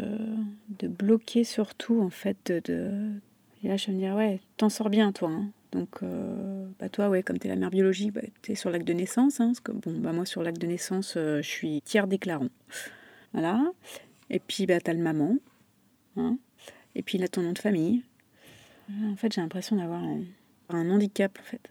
de 0.80 0.88
bloquer 0.88 1.44
surtout, 1.44 2.00
en 2.00 2.10
fait. 2.10 2.36
De, 2.46 2.60
de- 2.64 3.20
Et 3.62 3.68
là, 3.68 3.76
je 3.76 3.86
vais 3.88 3.92
me 3.92 3.98
dire, 3.98 4.14
ouais, 4.16 4.40
t'en 4.56 4.68
sors 4.68 4.90
bien, 4.90 5.12
toi. 5.12 5.30
hein. 5.30 5.50
Donc, 5.72 6.02
euh, 6.02 6.66
bah 6.78 6.88
toi, 6.88 7.08
ouais, 7.08 7.22
comme 7.22 7.38
t'es 7.38 7.48
la 7.48 7.56
mère 7.56 7.70
biologique, 7.70 8.12
bah, 8.12 8.22
t'es 8.42 8.54
sur 8.54 8.70
l'acte 8.70 8.86
de 8.86 8.92
naissance. 8.94 9.40
Hein, 9.40 9.48
parce 9.48 9.60
que, 9.60 9.72
bon, 9.72 9.98
bah 9.98 10.12
moi, 10.12 10.24
sur 10.24 10.42
l'acte 10.42 10.60
de 10.60 10.66
naissance, 10.66 11.14
euh, 11.16 11.42
je 11.42 11.48
suis 11.48 11.82
tiers 11.82 12.06
déclarant. 12.06 12.48
Voilà. 13.32 13.62
Et 14.30 14.38
puis, 14.38 14.66
bah, 14.66 14.80
t'as 14.80 14.94
le 14.94 15.02
maman. 15.02 15.36
hein. 16.16 16.38
Et 16.94 17.02
puis, 17.02 17.18
là, 17.18 17.28
ton 17.28 17.42
nom 17.42 17.52
de 17.52 17.58
famille. 17.58 18.02
En 19.04 19.16
fait, 19.16 19.32
j'ai 19.34 19.42
l'impression 19.42 19.76
d'avoir 19.76 20.02
un, 20.70 20.90
handicap, 20.90 21.38
en 21.38 21.44
fait, 21.44 21.70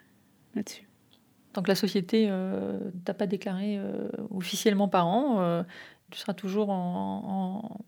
là-dessus. 0.56 0.84
Que 1.54 1.68
la 1.68 1.76
société 1.76 2.28
euh, 2.30 2.78
t'a 3.04 3.16
pas 3.16 3.26
déclaré 3.26 3.80
euh, 3.80 4.10
officiellement 4.30 4.88
parent, 4.88 5.66
tu 6.12 6.20
seras 6.20 6.36
toujours 6.36 6.70
en, 6.70 7.84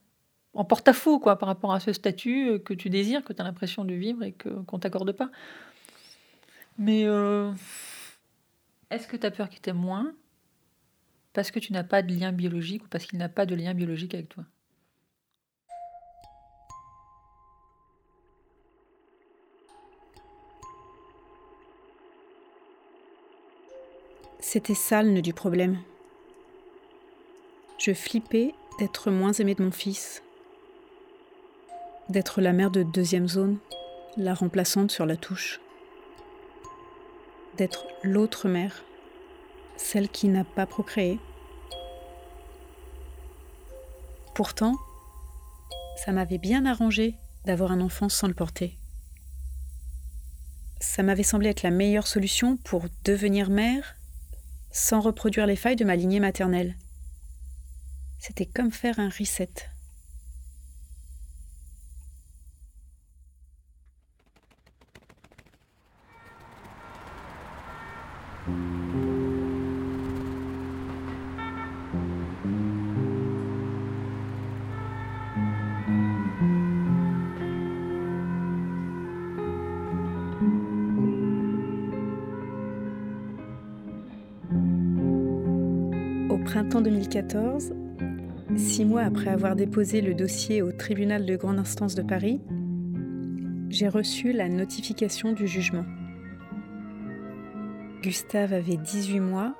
en, 0.55 0.65
porte-à-faux 0.65 1.19
quoi, 1.19 1.37
par 1.37 1.45
rapport 1.45 1.71
à 1.71 1.79
ce 1.79 1.93
statut 1.93 2.59
que 2.65 2.73
tu 2.73 2.89
désires, 2.89 3.23
que 3.23 3.31
tu 3.31 3.39
as 3.39 3.45
l'impression 3.45 3.85
de 3.85 3.93
vivre 3.93 4.23
et 4.23 4.31
que, 4.31 4.49
qu'on 4.49 4.79
t'accorde 4.79 5.11
pas. 5.11 5.29
Mais 6.79 7.03
euh, 7.05 7.51
est-ce 8.89 9.05
que 9.05 9.17
tu 9.17 9.25
as 9.25 9.31
peur 9.31 9.49
qu'il 9.49 9.59
t'aime 9.59 9.75
moins 9.75 10.13
parce 11.33 11.51
que 11.51 11.59
tu 11.59 11.73
n'as 11.73 11.83
pas 11.83 12.01
de 12.01 12.13
lien 12.13 12.31
biologique 12.31 12.85
ou 12.85 12.87
parce 12.87 13.05
qu'il 13.05 13.19
n'a 13.19 13.27
pas 13.27 13.45
de 13.45 13.53
lien 13.53 13.73
biologique 13.73 14.13
avec 14.13 14.29
toi? 14.29 14.45
C'était 24.39 24.73
ça 24.73 25.03
le 25.03 25.11
nœud 25.11 25.21
du 25.21 25.33
problème. 25.33 25.79
Je 27.77 27.93
flippais 27.93 28.55
d'être 28.79 29.11
moins 29.11 29.33
aimée 29.33 29.53
de 29.53 29.63
mon 29.63 29.71
fils, 29.71 30.23
d'être 32.07 32.39
la 32.39 32.53
mère 32.53 32.71
de 32.71 32.83
deuxième 32.83 33.27
zone, 33.27 33.57
la 34.15 34.33
remplaçante 34.33 34.91
sur 34.91 35.05
la 35.05 35.17
touche, 35.17 35.59
d'être 37.59 37.85
l'autre 38.03 38.47
mère, 38.47 38.85
celle 39.75 40.07
qui 40.07 40.29
n'a 40.29 40.45
pas 40.45 40.65
procréé. 40.65 41.19
Pourtant, 44.33 44.75
ça 45.97 46.13
m'avait 46.13 46.37
bien 46.37 46.65
arrangé 46.65 47.15
d'avoir 47.43 47.73
un 47.73 47.81
enfant 47.81 48.07
sans 48.07 48.27
le 48.29 48.33
porter. 48.33 48.77
Ça 50.79 51.03
m'avait 51.03 51.23
semblé 51.23 51.49
être 51.49 51.63
la 51.63 51.71
meilleure 51.71 52.07
solution 52.07 52.55
pour 52.55 52.85
devenir 53.03 53.49
mère 53.49 53.97
sans 54.71 55.01
reproduire 55.01 55.45
les 55.45 55.57
failles 55.57 55.75
de 55.75 55.83
ma 55.83 55.97
lignée 55.97 56.21
maternelle. 56.21 56.77
C'était 58.19 58.45
comme 58.45 58.71
faire 58.71 58.99
un 58.99 59.09
reset. 59.09 59.49
Printemps 86.59 86.81
2014, 86.81 87.71
six 88.57 88.83
mois 88.83 89.03
après 89.03 89.29
avoir 89.29 89.55
déposé 89.55 90.01
le 90.01 90.13
dossier 90.13 90.61
au 90.61 90.73
tribunal 90.73 91.25
de 91.25 91.37
grande 91.37 91.57
instance 91.57 91.95
de 91.95 92.01
Paris, 92.01 92.41
j'ai 93.69 93.87
reçu 93.87 94.33
la 94.33 94.49
notification 94.49 95.31
du 95.31 95.47
jugement. 95.47 95.85
Gustave 98.01 98.51
avait 98.51 98.75
18 98.75 99.21
mois 99.21 99.55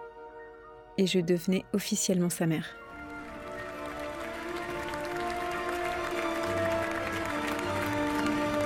et 0.98 1.08
je 1.08 1.22
devenais 1.22 1.64
officiellement 1.72 2.30
sa 2.30 2.48
mère. 2.48 2.66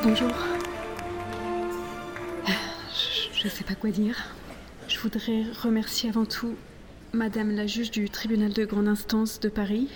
Bonjour. 0.01 0.33
Je 2.47 3.43
ne 3.45 3.49
sais 3.51 3.63
pas 3.63 3.75
quoi 3.75 3.91
dire. 3.91 4.15
Je 4.87 4.97
voudrais 4.97 5.43
remercier 5.61 6.09
avant 6.09 6.25
tout 6.25 6.55
Madame 7.13 7.52
la 7.52 7.67
juge 7.67 7.91
du 7.91 8.10
tribunal 8.10 8.54
de 8.54 8.65
grande 8.65 8.88
instance 8.88 9.39
de 9.39 9.47
Paris. 9.47 9.88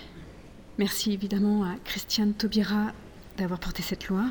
Merci 0.78 1.14
évidemment 1.14 1.64
à 1.64 1.74
Christiane 1.84 2.36
Taubira 2.36 2.92
d'avoir 3.38 3.60
porté 3.60 3.82
cette 3.82 4.08
loi. 4.08 4.26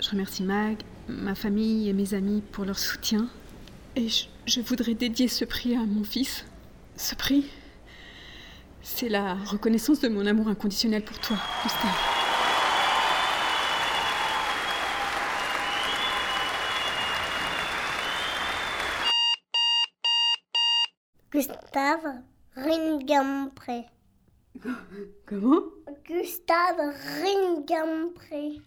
Je 0.00 0.10
remercie 0.10 0.42
Mag, 0.42 0.78
ma 1.06 1.36
famille 1.36 1.88
et 1.88 1.92
mes 1.92 2.14
amis 2.14 2.42
pour 2.50 2.64
leur 2.64 2.80
soutien. 2.80 3.28
Et 3.94 4.08
je, 4.08 4.60
voudrais 4.60 4.94
dédier 4.94 5.28
ce 5.28 5.44
prix 5.44 5.76
à 5.76 5.86
mon 5.86 6.02
fils. 6.02 6.44
Ce 6.96 7.14
prix, 7.14 7.46
c'est 8.82 9.08
la 9.08 9.34
reconnaissance 9.34 10.00
de 10.00 10.08
mon 10.08 10.26
amour 10.26 10.48
inconditionnel 10.48 11.04
pour 11.04 11.20
toi, 11.20 11.36
Gustave. 11.62 12.09
Gustave 21.70 22.22
Ringampré. 22.56 23.86
Comment? 25.26 25.62
Gustave 26.04 26.80
Ringampré. 27.22 28.60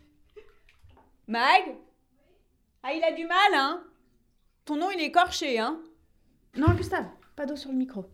Mag? 1.28 1.76
Ah, 2.82 2.94
il 2.94 3.04
a 3.04 3.12
du 3.12 3.26
mal, 3.26 3.54
hein 3.54 3.84
Ton 4.63 4.78
nom, 4.78 4.89
il 4.89 5.02
est 5.02 5.08
écorché, 5.08 5.60
hein 5.60 5.82
Non, 6.56 6.74
Gustave, 6.76 7.08
pas 7.36 7.46
d'eau 7.46 7.58
sur 7.58 7.72
le 7.72 7.78
micro. 7.78 8.06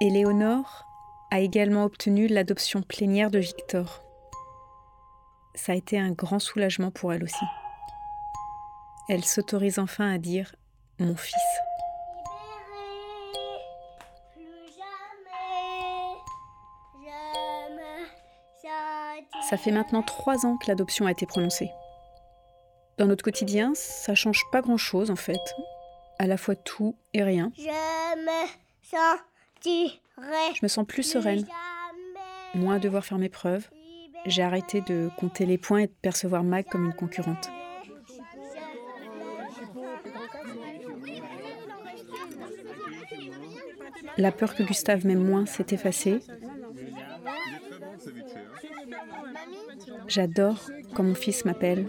Éléonore 0.00 0.84
a 1.32 1.40
également 1.40 1.82
obtenu 1.82 2.28
l'adoption 2.28 2.82
plénière 2.82 3.32
de 3.32 3.40
Victor. 3.40 4.04
Ça 5.56 5.72
a 5.72 5.74
été 5.74 5.98
un 5.98 6.12
grand 6.12 6.38
soulagement 6.38 6.92
pour 6.92 7.12
elle 7.12 7.24
aussi. 7.24 7.44
Elle 9.08 9.24
s'autorise 9.24 9.78
enfin 9.78 10.10
à 10.10 10.18
dire 10.18 10.54
mon 10.98 11.14
fils. 11.16 11.34
Ça 19.50 19.58
fait 19.58 19.72
maintenant 19.72 20.02
trois 20.02 20.46
ans 20.46 20.56
que 20.56 20.68
l'adoption 20.68 21.06
a 21.06 21.10
été 21.10 21.26
prononcée. 21.26 21.70
Dans 22.96 23.06
notre 23.06 23.22
quotidien, 23.22 23.72
ça 23.74 24.14
change 24.14 24.42
pas 24.50 24.62
grand-chose 24.62 25.10
en 25.10 25.16
fait. 25.16 25.54
À 26.18 26.26
la 26.26 26.38
fois 26.38 26.56
tout 26.56 26.96
et 27.12 27.22
rien. 27.22 27.52
Je 27.58 27.64
me 27.64 28.46
sentirai. 28.82 30.00
Je 30.54 30.60
me 30.62 30.68
sens 30.68 30.86
plus 30.86 31.02
sereine. 31.02 31.46
Moins 32.54 32.76
à 32.76 32.78
devoir 32.78 33.04
faire 33.04 33.18
mes 33.18 33.28
preuves. 33.28 33.68
J'ai 34.24 34.42
arrêté 34.42 34.80
de 34.80 35.10
compter 35.18 35.44
les 35.44 35.58
points 35.58 35.80
et 35.80 35.86
de 35.88 35.94
percevoir 36.00 36.42
Mag 36.42 36.64
comme 36.64 36.86
une 36.86 36.94
concurrente. 36.94 37.50
La 44.16 44.32
peur 44.32 44.54
que 44.54 44.62
Gustave 44.62 45.06
m'aime 45.06 45.24
moins 45.24 45.46
s'est 45.46 45.66
effacée. 45.70 46.20
J'adore 50.08 50.58
quand 50.94 51.02
mon 51.02 51.14
fils 51.14 51.44
m'appelle. 51.44 51.86